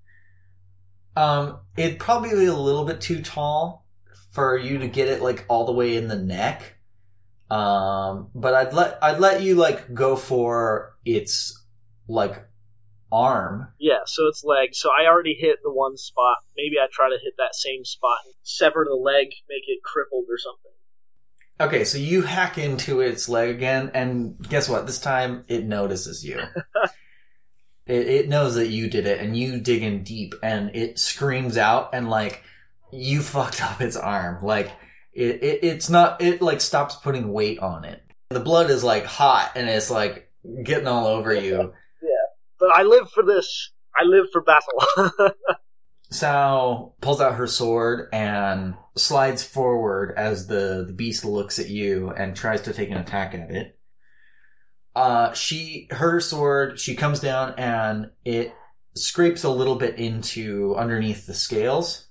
Um, 1.16 1.60
it'd 1.76 1.98
probably 1.98 2.30
be 2.30 2.46
a 2.46 2.54
little 2.54 2.84
bit 2.84 3.00
too 3.00 3.20
tall 3.22 3.86
for 4.30 4.56
you 4.56 4.78
to 4.78 4.88
get 4.88 5.08
it 5.08 5.22
like 5.22 5.44
all 5.48 5.66
the 5.66 5.72
way 5.72 5.96
in 5.96 6.08
the 6.08 6.16
neck. 6.16 6.76
Um, 7.50 8.30
but 8.34 8.54
I'd 8.54 8.72
let 8.72 8.98
I'd 9.02 9.18
let 9.18 9.42
you 9.42 9.56
like 9.56 9.92
go 9.92 10.16
for 10.16 10.96
its 11.04 11.64
like 12.06 12.44
arm. 13.10 13.68
Yeah, 13.78 14.00
so 14.06 14.28
it's 14.28 14.44
leg. 14.44 14.74
So 14.74 14.90
I 14.90 15.06
already 15.06 15.34
hit 15.34 15.58
the 15.62 15.72
one 15.72 15.96
spot. 15.96 16.38
Maybe 16.56 16.76
I 16.78 16.86
try 16.92 17.08
to 17.08 17.18
hit 17.22 17.34
that 17.38 17.54
same 17.54 17.84
spot, 17.84 18.18
and 18.24 18.34
sever 18.42 18.86
the 18.88 18.94
leg, 18.94 19.28
make 19.48 19.64
it 19.66 19.82
crippled 19.82 20.26
or 20.30 20.38
something. 20.38 20.70
Okay, 21.60 21.84
so 21.84 21.98
you 21.98 22.22
hack 22.22 22.56
into 22.56 23.00
its 23.00 23.28
leg 23.28 23.50
again, 23.50 23.90
and 23.94 24.38
guess 24.48 24.68
what? 24.68 24.86
This 24.86 25.00
time 25.00 25.44
it 25.48 25.64
notices 25.64 26.24
you. 26.24 26.38
it, 27.86 28.06
it 28.06 28.28
knows 28.28 28.54
that 28.54 28.68
you 28.68 28.88
did 28.88 29.06
it, 29.06 29.20
and 29.20 29.36
you 29.36 29.60
dig 29.60 29.82
in 29.82 30.02
deep, 30.02 30.34
and 30.42 30.74
it 30.74 30.98
screams 30.98 31.56
out, 31.58 31.90
and 31.92 32.08
like 32.08 32.44
you 32.92 33.20
fucked 33.22 33.62
up 33.62 33.80
its 33.80 33.96
arm. 33.96 34.44
Like 34.44 34.72
it, 35.12 35.42
it 35.42 35.64
it's 35.64 35.90
not. 35.90 36.20
It 36.22 36.42
like 36.42 36.60
stops 36.60 36.96
putting 36.96 37.32
weight 37.32 37.58
on 37.58 37.84
it. 37.84 38.02
The 38.30 38.40
blood 38.40 38.70
is 38.70 38.84
like 38.84 39.04
hot, 39.04 39.52
and 39.56 39.68
it's 39.68 39.90
like 39.90 40.30
getting 40.62 40.86
all 40.86 41.06
over 41.06 41.34
you. 41.34 41.72
Yeah. 42.02 42.26
But 42.58 42.70
I 42.74 42.82
live 42.82 43.10
for 43.10 43.24
this. 43.24 43.72
I 43.96 44.04
live 44.04 44.26
for 44.32 44.42
battle. 44.42 45.32
Sal 46.10 46.96
pulls 47.00 47.20
out 47.20 47.36
her 47.36 47.46
sword 47.46 48.08
and 48.12 48.74
slides 48.96 49.44
forward 49.44 50.12
as 50.16 50.48
the, 50.48 50.84
the 50.86 50.92
beast 50.92 51.24
looks 51.24 51.58
at 51.58 51.68
you 51.68 52.10
and 52.10 52.34
tries 52.34 52.62
to 52.62 52.72
take 52.72 52.90
an 52.90 52.96
attack 52.96 53.34
at 53.34 53.50
it. 53.50 53.78
Uh, 54.96 55.32
she, 55.32 55.86
her 55.90 56.20
sword, 56.20 56.80
she 56.80 56.96
comes 56.96 57.20
down 57.20 57.54
and 57.56 58.10
it 58.24 58.52
scrapes 58.96 59.44
a 59.44 59.50
little 59.50 59.76
bit 59.76 59.98
into 59.98 60.74
underneath 60.76 61.26
the 61.26 61.34
scales. 61.34 62.06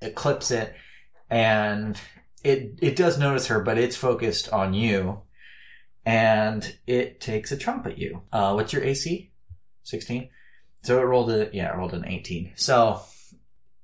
It 0.00 0.14
clips 0.14 0.50
it 0.50 0.74
and 1.30 1.98
it, 2.44 2.78
it 2.80 2.96
does 2.96 3.18
notice 3.18 3.46
her, 3.48 3.60
but 3.60 3.78
it's 3.78 3.96
focused 3.96 4.52
on 4.52 4.74
you 4.74 5.22
and 6.04 6.76
it 6.86 7.20
takes 7.20 7.50
a 7.50 7.56
chomp 7.56 7.86
at 7.86 7.98
you. 7.98 8.22
Uh, 8.32 8.52
what's 8.52 8.72
your 8.72 8.84
AC? 8.84 9.32
16? 9.82 10.28
So 10.82 11.00
it 11.00 11.04
rolled 11.04 11.30
a, 11.30 11.50
yeah, 11.52 11.72
it 11.72 11.76
rolled 11.76 11.94
an 11.94 12.06
18. 12.06 12.52
So 12.54 13.00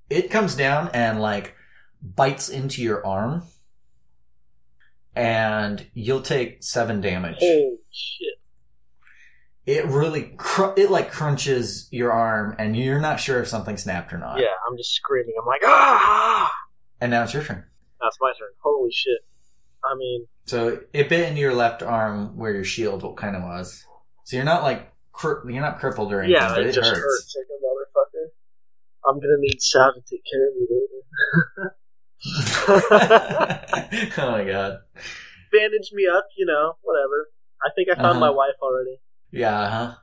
it 0.09 0.31
comes 0.31 0.55
down 0.55 0.90
and 0.92 1.20
like 1.20 1.55
bites 2.03 2.48
into 2.48 2.83
your 2.83 3.05
arm 3.05 3.44
and 5.14 5.87
you'll 5.94 6.22
take 6.22 6.62
seven 6.62 7.01
damage. 7.01 7.38
Holy 7.40 7.79
shit. 7.90 8.35
It 9.64 9.87
really, 9.87 10.35
cr- 10.37 10.72
it 10.77 10.90
like 10.90 11.11
crunches 11.12 11.88
your 11.92 12.12
arm 12.12 12.57
and 12.59 12.77
you're 12.77 13.01
not 13.01 13.20
sure 13.20 13.40
if 13.40 13.48
something 13.48 13.77
snapped 13.77 14.12
or 14.12 14.18
not. 14.18 14.38
Yeah, 14.40 14.46
I'm 14.68 14.77
just 14.77 14.92
screaming. 14.92 15.35
I'm 15.40 15.46
like, 15.46 15.61
ah! 15.64 16.51
And 17.01 17.11
now 17.12 17.22
it's 17.22 17.33
your 17.35 17.44
turn. 17.44 17.64
That's 18.01 18.16
my 18.20 18.33
turn. 18.38 18.48
Holy 18.62 18.90
shit. 18.92 19.18
I 19.85 19.94
mean, 19.96 20.27
So 20.46 20.81
it 20.92 21.09
bit 21.09 21.29
into 21.29 21.40
your 21.40 21.55
left 21.55 21.83
arm 21.83 22.37
where 22.37 22.53
your 22.53 22.64
shield 22.64 23.05
kind 23.16 23.37
of 23.37 23.42
was. 23.42 23.85
So 24.25 24.37
you're 24.37 24.44
not 24.44 24.62
like, 24.64 24.90
cri- 25.12 25.53
you're 25.53 25.62
not 25.62 25.79
crippled 25.79 26.12
or 26.12 26.20
anything, 26.20 26.40
yeah, 26.42 26.57
it, 26.57 26.66
it, 26.66 26.72
just 26.72 26.88
hurts. 26.88 27.01
hurts. 27.01 27.37
like 27.37 27.46
a 27.51 27.59
motherfucker. 27.62 28.29
I'm 29.09 29.20
gonna 29.20 29.38
need 29.38 29.61
Sal 29.61 29.92
to 29.94 30.01
take 30.01 30.22
care 30.31 30.48
of 30.48 30.55
me 30.57 30.66
later. 30.70 31.77
oh 34.18 34.31
my 34.31 34.44
god. 34.44 34.79
Bandage 35.53 35.90
me 35.92 36.07
up, 36.07 36.27
you 36.37 36.46
know, 36.46 36.75
whatever. 36.83 37.29
I 37.64 37.70
think 37.77 37.88
I 37.90 37.94
found 37.94 38.07
Uh-huh. 38.18 38.20
my 38.20 38.31
wife 38.31 38.55
already. 38.62 38.98
Yeah, 39.33 39.71
huh? 39.71 39.95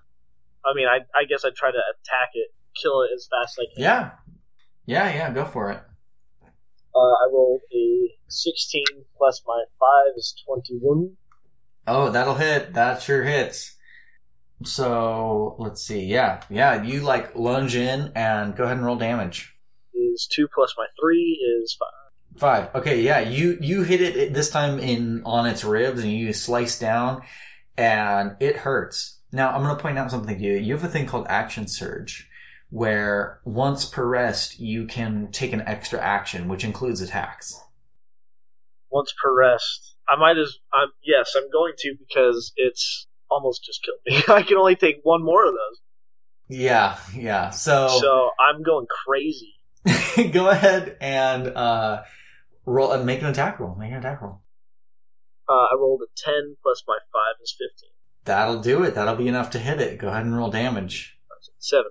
I 0.66 0.74
mean, 0.74 0.88
I, 0.88 1.00
I 1.18 1.26
guess 1.26 1.46
I'd 1.46 1.56
try 1.56 1.72
to 1.72 1.78
attack 1.78 2.32
it, 2.34 2.50
kill 2.82 3.04
it 3.04 3.12
as 3.16 3.28
fast 3.30 3.58
as 3.60 3.64
I 3.64 3.76
can. 3.76 3.84
Yeah. 3.84 4.12
Yeah, 4.86 5.14
yeah, 5.14 5.32
go 5.32 5.46
for 5.46 5.72
it. 5.72 5.80
Uh, 6.96 7.00
I 7.00 7.30
rolled 7.32 7.62
a 7.72 8.16
16 8.28 8.84
plus 9.18 9.42
my 9.48 9.64
5 9.80 10.18
is 10.18 10.36
21. 10.46 11.16
Oh, 11.88 12.10
that'll 12.10 12.36
hit. 12.36 12.74
That 12.74 13.02
sure 13.02 13.24
hits. 13.24 13.76
So 14.64 15.56
let's 15.60 15.82
see. 15.82 16.06
Yeah, 16.06 16.42
yeah. 16.50 16.84
You 16.84 17.02
like 17.02 17.36
lunge 17.36 17.76
in 17.76 18.12
and 18.16 18.56
go 18.56 18.66
ahead 18.66 18.78
and 18.78 18.86
roll 18.86 18.98
damage. 18.98 19.56
Is 19.94 20.28
2 20.32 20.48
plus 20.54 20.74
my 20.78 20.88
3 21.00 21.62
is 21.62 21.78
5. 21.80 21.88
Five. 22.38 22.76
Okay, 22.76 23.02
yeah. 23.02 23.20
You 23.20 23.58
you 23.60 23.84
hit 23.84 24.02
it 24.02 24.34
this 24.34 24.50
time 24.50 24.80
in 24.80 25.24
on 25.26 25.46
its 25.46 25.64
ribs 25.64 26.04
and 26.04 26.12
you 26.12 26.32
slice 26.32 26.80
down, 26.80 27.24
and 27.76 28.38
it 28.40 28.56
hurts. 28.56 29.19
Now 29.32 29.52
I'm 29.52 29.64
going 29.64 29.76
to 29.76 29.82
point 29.82 29.98
out 29.98 30.12
something 30.12 30.38
to 30.38 30.44
you. 30.44 30.54
You 30.54 30.74
have 30.74 30.84
a 30.84 30.88
thing 30.88 31.06
called 31.06 31.28
action 31.30 31.68
surge, 31.68 32.30
where 32.70 33.40
once 33.46 33.86
per 33.86 34.06
rest 34.06 34.60
you 34.60 34.86
can 34.88 35.32
take 35.32 35.54
an 35.54 35.62
extra 35.62 36.00
action, 36.00 36.48
which 36.48 36.64
includes 36.64 37.02
attacks. 37.02 37.62
Once 38.92 39.14
per 39.22 39.36
rest. 39.36 39.96
I 40.08 40.20
might 40.20 40.38
as. 40.38 40.58
I'm, 40.74 40.90
yes, 41.04 41.34
I'm 41.38 41.52
going 41.52 41.74
to 41.78 41.96
because 42.00 42.52
it's 42.56 43.08
almost 43.30 43.64
just 43.64 43.84
killed 43.84 44.00
me. 44.06 44.24
I 44.34 44.42
can 44.42 44.58
only 44.58 44.76
take 44.76 44.98
one 45.04 45.24
more 45.24 45.46
of 45.46 45.54
those. 45.54 45.80
Yeah, 46.48 46.98
yeah. 47.16 47.52
So, 47.52 47.88
So 48.02 48.32
I'm 48.40 48.64
going 48.64 48.88
crazy. 49.06 49.54
go 50.32 50.50
ahead 50.50 50.98
and 51.00 51.48
uh, 51.48 52.02
roll 52.66 52.92
and 52.92 53.06
make 53.06 53.22
an 53.22 53.28
attack 53.28 53.60
roll. 53.60 53.76
Make 53.76 53.92
an 53.92 53.98
attack 53.98 54.22
roll. 54.22 54.42
Uh, 55.48 55.54
I 55.54 55.76
rolled 55.80 56.02
a 56.02 56.10
10 56.18 56.58
plus 56.62 56.84
my 56.88 56.98
5 56.98 57.22
is 57.44 57.56
15. 57.58 57.90
That'll 58.30 58.60
do 58.60 58.84
it. 58.84 58.94
That'll 58.94 59.16
be 59.16 59.28
enough 59.28 59.50
to 59.52 59.60
hit 59.60 59.82
it. 59.82 59.98
Go 59.98 60.08
ahead 60.08 60.24
and 60.24 60.38
roll 60.38 60.52
damage. 60.52 61.18
7. 61.58 61.84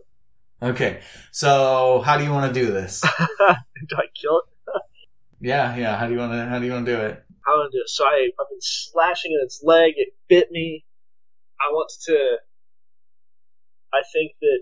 Okay. 0.63 1.01
So 1.33 2.01
how 2.07 2.17
do 2.17 2.23
you 2.23 2.31
want 2.31 2.55
to 2.55 2.61
do 2.61 2.73
this? 2.73 3.01
do 3.19 3.97
I 3.97 4.05
kill 4.15 4.39
it? 4.39 4.83
yeah, 5.41 5.75
yeah. 5.75 5.97
How 5.97 6.07
do 6.07 6.13
you 6.13 6.19
want 6.21 6.33
to? 6.33 6.47
How 6.47 6.61
do 6.61 6.67
you 6.67 6.73
want 6.73 6.87
to 6.87 6.93
do 6.93 7.01
it? 7.01 7.25
How 7.45 7.57
do 7.57 7.63
I 7.63 7.69
do 7.73 7.81
it? 7.81 7.89
So 7.89 8.05
I, 8.05 8.31
I've 8.41 8.49
been 8.49 8.61
slashing 8.61 9.37
at 9.41 9.45
its 9.45 9.63
leg. 9.65 9.95
It 9.97 10.15
bit 10.29 10.53
me. 10.53 10.85
I 11.61 11.73
want 11.73 11.91
to. 12.05 12.37
I 13.93 14.03
think 14.13 14.33
that 14.41 14.61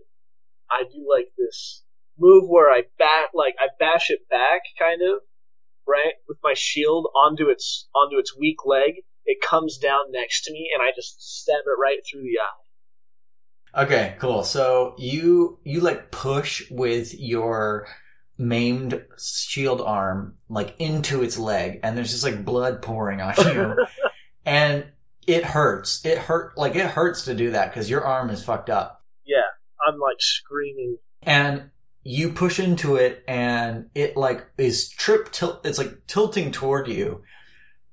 I 0.70 0.84
do 0.90 1.06
like 1.06 1.28
this 1.36 1.82
move 2.18 2.48
where 2.48 2.70
I 2.70 2.84
bat, 2.98 3.28
like 3.34 3.54
I 3.60 3.68
bash 3.78 4.08
it 4.08 4.28
back, 4.30 4.62
kind 4.78 5.02
of, 5.02 5.20
right, 5.86 6.14
with 6.26 6.38
my 6.42 6.54
shield 6.54 7.08
onto 7.14 7.50
its 7.50 7.86
onto 7.94 8.16
its 8.16 8.34
weak 8.34 8.64
leg. 8.64 9.02
It 9.26 9.38
comes 9.40 9.78
down 9.78 10.10
next 10.10 10.44
to 10.44 10.52
me, 10.52 10.70
and 10.72 10.82
I 10.82 10.92
just 10.94 11.40
stab 11.40 11.60
it 11.66 11.80
right 11.80 11.98
through 12.08 12.22
the 12.22 12.38
eye. 12.40 13.82
Okay, 13.82 14.14
cool. 14.18 14.42
So 14.44 14.94
you 14.98 15.58
you 15.64 15.80
like 15.80 16.10
push 16.10 16.70
with 16.70 17.12
your 17.18 17.88
maimed 18.38 19.02
shield 19.18 19.80
arm 19.80 20.36
like 20.48 20.74
into 20.78 21.22
its 21.22 21.38
leg, 21.38 21.80
and 21.82 21.96
there's 21.96 22.12
just 22.12 22.24
like 22.24 22.44
blood 22.44 22.80
pouring 22.82 23.20
on 23.20 23.34
you, 23.38 23.86
and 24.46 24.86
it 25.26 25.44
hurts. 25.44 26.04
It 26.06 26.18
hurt 26.18 26.56
like 26.56 26.76
it 26.76 26.86
hurts 26.86 27.24
to 27.24 27.34
do 27.34 27.50
that 27.50 27.70
because 27.72 27.90
your 27.90 28.04
arm 28.04 28.30
is 28.30 28.44
fucked 28.44 28.70
up. 28.70 29.04
Yeah, 29.24 29.40
I'm 29.86 29.98
like 29.98 30.20
screaming. 30.20 30.98
and 31.22 31.70
you 32.08 32.30
push 32.30 32.60
into 32.60 32.94
it 32.94 33.24
and 33.26 33.90
it 33.92 34.16
like 34.16 34.46
is 34.56 34.88
trip 34.90 35.32
tilt 35.32 35.66
it's 35.66 35.76
like 35.76 36.06
tilting 36.06 36.52
toward 36.52 36.86
you 36.86 37.20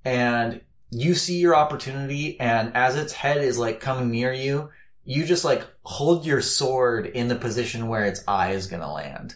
and 0.05 0.61
you 0.93 1.15
see 1.15 1.39
your 1.39 1.55
opportunity 1.55 2.39
and 2.39 2.71
as 2.75 2.95
its 2.95 3.13
head 3.13 3.37
is 3.37 3.57
like 3.57 3.79
coming 3.79 4.11
near 4.11 4.31
you 4.31 4.69
you 5.03 5.25
just 5.25 5.43
like 5.43 5.65
hold 5.83 6.25
your 6.25 6.41
sword 6.41 7.05
in 7.07 7.27
the 7.27 7.35
position 7.35 7.87
where 7.87 8.05
its 8.05 8.23
eye 8.27 8.51
is 8.51 8.67
going 8.67 8.81
to 8.81 8.87
land 8.87 9.35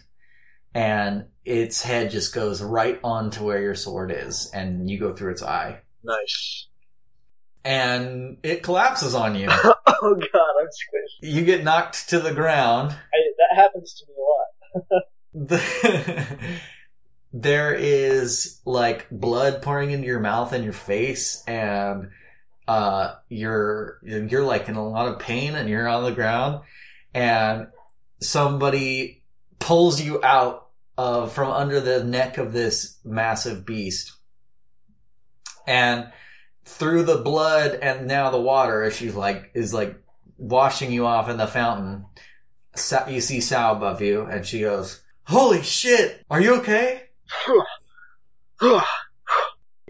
and 0.74 1.24
its 1.44 1.82
head 1.82 2.10
just 2.10 2.34
goes 2.34 2.62
right 2.62 3.00
onto 3.02 3.44
where 3.44 3.60
your 3.60 3.74
sword 3.74 4.10
is 4.12 4.50
and 4.54 4.88
you 4.88 4.98
go 4.98 5.12
through 5.14 5.32
its 5.32 5.42
eye 5.42 5.80
Nice. 6.04 6.68
and 7.64 8.38
it 8.42 8.62
collapses 8.62 9.14
on 9.14 9.34
you 9.34 9.48
oh 9.50 9.74
god, 10.14 10.54
I'm 10.60 10.66
squished. 10.66 11.22
you 11.22 11.44
get 11.44 11.64
knocked 11.64 12.08
to 12.10 12.20
the 12.20 12.32
ground 12.32 12.92
I, 12.92 13.18
that 13.50 13.56
happens 13.62 13.94
to 13.94 14.06
me 14.06 14.14
a 14.16 14.78
lot. 14.94 15.02
the, 15.48 16.60
there 17.32 17.74
is 17.74 18.60
like 18.64 19.08
blood 19.10 19.62
pouring 19.62 19.90
into 19.90 20.06
your 20.06 20.20
mouth 20.20 20.52
and 20.52 20.64
your 20.64 20.72
face 20.72 21.42
and 21.46 22.10
uh 22.66 23.14
you're 23.28 23.98
you're 24.02 24.44
like 24.44 24.68
in 24.68 24.76
a 24.76 24.88
lot 24.88 25.08
of 25.08 25.18
pain 25.18 25.54
and 25.54 25.68
you're 25.68 25.88
on 25.88 26.04
the 26.04 26.12
ground 26.12 26.62
and 27.14 27.66
somebody 28.20 29.22
pulls 29.58 30.00
you 30.00 30.22
out 30.24 30.68
of 30.96 31.32
from 31.32 31.50
under 31.50 31.80
the 31.80 32.02
neck 32.02 32.38
of 32.38 32.52
this 32.52 32.98
massive 33.04 33.66
beast 33.66 34.12
and 35.66 36.10
through 36.64 37.02
the 37.02 37.18
blood 37.18 37.78
and 37.82 38.06
now 38.06 38.30
the 38.30 38.40
water 38.40 38.82
as 38.82 38.96
she's 38.96 39.14
like 39.14 39.50
is 39.54 39.74
like 39.74 40.00
washing 40.38 40.90
you 40.90 41.06
off 41.06 41.28
in 41.28 41.36
the 41.36 41.46
fountain 41.46 42.06
you 43.08 43.20
see 43.20 43.40
Sal 43.40 43.76
above 43.76 44.00
you, 44.00 44.22
and 44.22 44.46
she 44.46 44.60
goes, 44.60 45.02
"Holy 45.24 45.62
shit! 45.62 46.24
Are 46.30 46.40
you 46.40 46.56
okay?" 46.56 47.07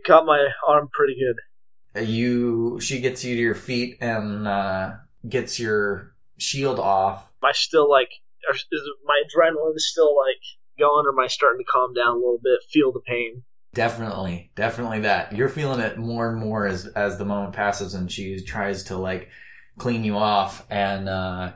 Got 0.07 0.27
my 0.27 0.49
arm 0.67 0.89
pretty 0.93 1.17
good. 1.19 2.01
Uh, 2.01 2.05
You, 2.05 2.81
she 2.81 3.01
gets 3.01 3.25
you 3.25 3.35
to 3.35 3.41
your 3.41 3.55
feet 3.55 3.99
and 4.01 4.47
uh, 4.47 4.93
gets 5.29 5.59
your 5.59 6.15
shield 6.37 6.79
off. 6.79 7.31
Am 7.43 7.49
I 7.49 7.53
still 7.53 7.91
like, 7.91 8.11
is 8.53 8.65
my 9.05 9.23
adrenaline 9.25 9.79
still 9.79 10.17
like 10.17 10.41
going, 10.79 11.07
or 11.07 11.13
am 11.13 11.19
I 11.19 11.27
starting 11.27 11.61
to 11.61 11.71
calm 11.71 11.93
down 11.95 12.09
a 12.09 12.19
little 12.19 12.41
bit? 12.43 12.61
Feel 12.71 12.93
the 12.93 13.01
pain. 13.01 13.43
Definitely, 13.75 14.51
definitely 14.57 15.01
that. 15.01 15.35
You're 15.37 15.49
feeling 15.49 15.81
it 15.81 15.99
more 15.99 16.31
and 16.31 16.39
more 16.41 16.67
as 16.67 16.87
as 16.87 17.19
the 17.19 17.25
moment 17.25 17.53
passes, 17.53 17.95
and 17.95 18.11
she 18.11 18.41
tries 18.43 18.85
to 18.85 18.97
like 18.97 19.29
clean 19.77 20.05
you 20.05 20.17
off. 20.17 20.67
And 20.71 21.09
uh, 21.09 21.53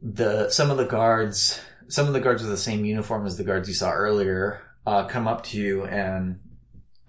the 0.00 0.48
some 0.48 0.70
of 0.70 0.78
the 0.78 0.86
guards, 0.86 1.60
some 1.88 2.06
of 2.06 2.14
the 2.14 2.20
guards 2.20 2.42
with 2.42 2.50
the 2.50 2.56
same 2.56 2.84
uniform 2.84 3.26
as 3.26 3.36
the 3.36 3.44
guards 3.44 3.68
you 3.68 3.74
saw 3.74 3.92
earlier, 3.92 4.62
uh, 4.86 5.06
come 5.06 5.28
up 5.28 5.44
to 5.44 5.58
you 5.58 5.84
and 5.84 6.40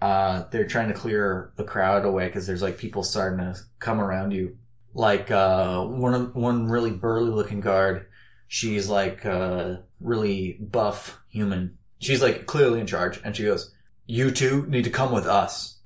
uh, 0.00 0.44
they're 0.50 0.66
trying 0.66 0.88
to 0.88 0.94
clear 0.94 1.52
the 1.56 1.64
crowd 1.64 2.04
away 2.04 2.26
because 2.26 2.46
there's 2.46 2.62
like 2.62 2.76
people 2.76 3.02
starting 3.02 3.38
to 3.38 3.58
come 3.78 4.00
around 4.00 4.32
you. 4.32 4.56
Like 4.92 5.30
uh, 5.30 5.82
one 5.84 6.14
of 6.14 6.34
one 6.36 6.68
really 6.68 6.90
burly 6.90 7.30
looking 7.30 7.60
guard, 7.60 8.06
she's 8.46 8.88
like 8.88 9.24
a 9.24 9.82
really 10.00 10.58
buff 10.60 11.18
human. 11.30 11.78
She's 12.00 12.22
like 12.22 12.46
clearly 12.46 12.80
in 12.80 12.86
charge, 12.86 13.18
and 13.24 13.34
she 13.34 13.44
goes, 13.44 13.74
"You 14.06 14.30
two 14.30 14.66
need 14.66 14.84
to 14.84 14.90
come 14.90 15.10
with 15.10 15.26
us." 15.26 15.80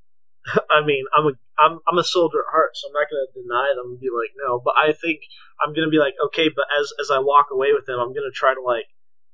I 0.70 0.84
mean, 0.84 1.04
I'm 1.16 1.26
a 1.26 1.32
I'm 1.58 1.78
I'm 1.88 1.98
a 1.98 2.04
soldier 2.04 2.38
at 2.38 2.50
heart, 2.50 2.70
so 2.74 2.88
I'm 2.88 2.94
not 2.94 3.06
gonna 3.10 3.42
deny. 3.42 3.72
I'm 3.78 3.88
gonna 3.88 3.98
be 3.98 4.10
like, 4.10 4.34
no, 4.36 4.60
but 4.62 4.74
I 4.76 4.92
think 4.92 5.20
I'm 5.64 5.72
gonna 5.74 5.90
be 5.90 5.98
like, 5.98 6.14
okay, 6.26 6.48
but 6.48 6.66
as 6.78 6.92
as 7.00 7.10
I 7.10 7.20
walk 7.20 7.46
away 7.52 7.72
with 7.72 7.86
them, 7.86 7.98
I'm 7.98 8.12
gonna 8.12 8.34
try 8.34 8.52
to 8.52 8.60
like 8.60 8.86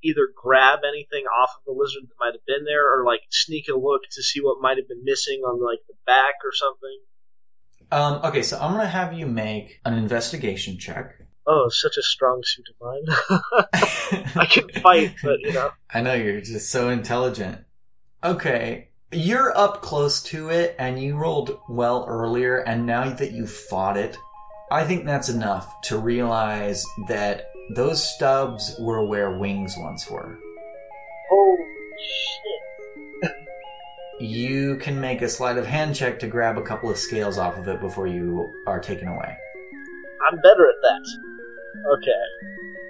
either 0.05 0.29
grab 0.35 0.81
anything 0.87 1.25
off 1.25 1.51
of 1.57 1.65
the 1.67 1.73
lizard 1.73 2.03
that 2.05 2.21
might 2.21 2.35
have 2.35 2.47
been 2.47 2.65
there, 2.65 2.85
or 2.85 3.05
like 3.05 3.23
sneak 3.31 3.69
a 3.69 3.75
look 3.75 4.03
to 4.13 4.23
see 4.23 4.41
what 4.41 4.61
might 4.61 4.77
have 4.77 4.89
been 4.89 5.05
missing 5.05 5.41
on 5.41 5.65
like 5.65 5.81
the 5.89 5.95
back 6.07 6.35
or 6.45 6.53
something. 6.53 6.99
Um, 7.91 8.21
okay, 8.25 8.43
so 8.43 8.59
I'm 8.59 8.73
gonna 8.73 8.87
have 8.87 9.13
you 9.13 9.27
make 9.27 9.81
an 9.85 9.95
investigation 9.95 10.79
check. 10.79 11.15
Oh, 11.47 11.69
such 11.69 11.97
a 11.99 12.03
strong 12.03 12.43
suit 12.45 12.67
of 12.71 12.77
mine. 12.81 14.31
I 14.35 14.47
can 14.47 14.69
fight, 14.83 15.15
but 15.23 15.41
you 15.41 15.53
know, 15.53 15.71
I 15.91 16.01
know 16.01 16.15
you're 16.15 16.41
just 16.41 16.71
so 16.71 16.89
intelligent. 16.89 17.65
Okay, 18.23 18.89
you're 19.13 19.57
up 19.57 19.83
close 19.83 20.23
to 20.25 20.49
it, 20.49 20.75
and 20.79 21.01
you 21.01 21.17
rolled 21.17 21.59
well 21.69 22.07
earlier, 22.09 22.59
and 22.59 22.87
now 22.87 23.11
that 23.11 23.33
you 23.33 23.47
fought 23.47 23.99
it, 23.99 24.17
I 24.71 24.85
think 24.85 25.05
that's 25.05 25.29
enough 25.29 25.83
to 25.83 25.99
realize 25.99 26.85
that 27.09 27.51
those 27.71 28.03
stubs 28.03 28.77
were 28.79 29.05
where 29.05 29.39
wings 29.39 29.75
once 29.79 30.09
were. 30.11 30.39
holy 31.31 31.65
shit! 33.23 33.33
You 34.21 34.77
can 34.77 35.01
make 35.01 35.23
a 35.23 35.29
sleight 35.29 35.59
of 35.59 35.67
hand 35.67 35.95
check 35.95 36.19
to 36.21 36.27
grab 36.27 36.57
a 36.59 36.63
couple 36.63 36.91
of 36.91 36.97
scales 36.97 37.39
off 37.39 37.59
of 37.59 37.69
it 37.69 37.81
before 37.81 38.07
you 38.07 38.53
are 38.67 38.81
taken 38.81 39.09
away. 39.09 39.37
I'm 40.31 40.37
better 40.37 40.69
at 40.69 40.81
that. 40.83 41.03
Okay, 41.95 42.23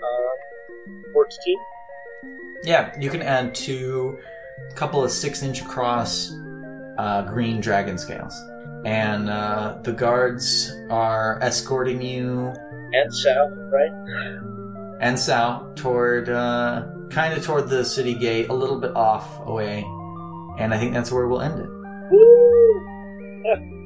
uh, 0.02 1.12
fourteen. 1.12 1.58
Yeah, 2.64 2.98
you 2.98 3.10
can 3.10 3.22
add 3.22 3.54
two 3.54 4.18
couple 4.74 5.04
of 5.04 5.10
six 5.10 5.42
inch 5.42 5.62
across 5.62 6.32
uh, 6.98 7.22
green 7.22 7.60
dragon 7.60 7.98
scales. 7.98 8.34
And 8.84 9.30
uh, 9.30 9.78
the 9.82 9.92
guards 9.92 10.70
are 10.90 11.38
escorting 11.42 12.02
you 12.02 12.52
And 12.92 13.14
south, 13.14 13.52
right? 13.72 14.53
And 15.04 15.18
south 15.18 15.74
toward 15.74 16.30
uh, 16.30 16.86
kind 17.10 17.34
of 17.34 17.44
toward 17.44 17.68
the 17.68 17.84
city 17.84 18.14
gate, 18.14 18.48
a 18.48 18.54
little 18.54 18.80
bit 18.80 18.96
off 18.96 19.38
away. 19.46 19.84
And 20.58 20.72
I 20.72 20.78
think 20.78 20.94
that's 20.94 21.12
where 21.12 21.28
we'll 21.28 21.42
end 21.42 21.60
it. 21.60 21.68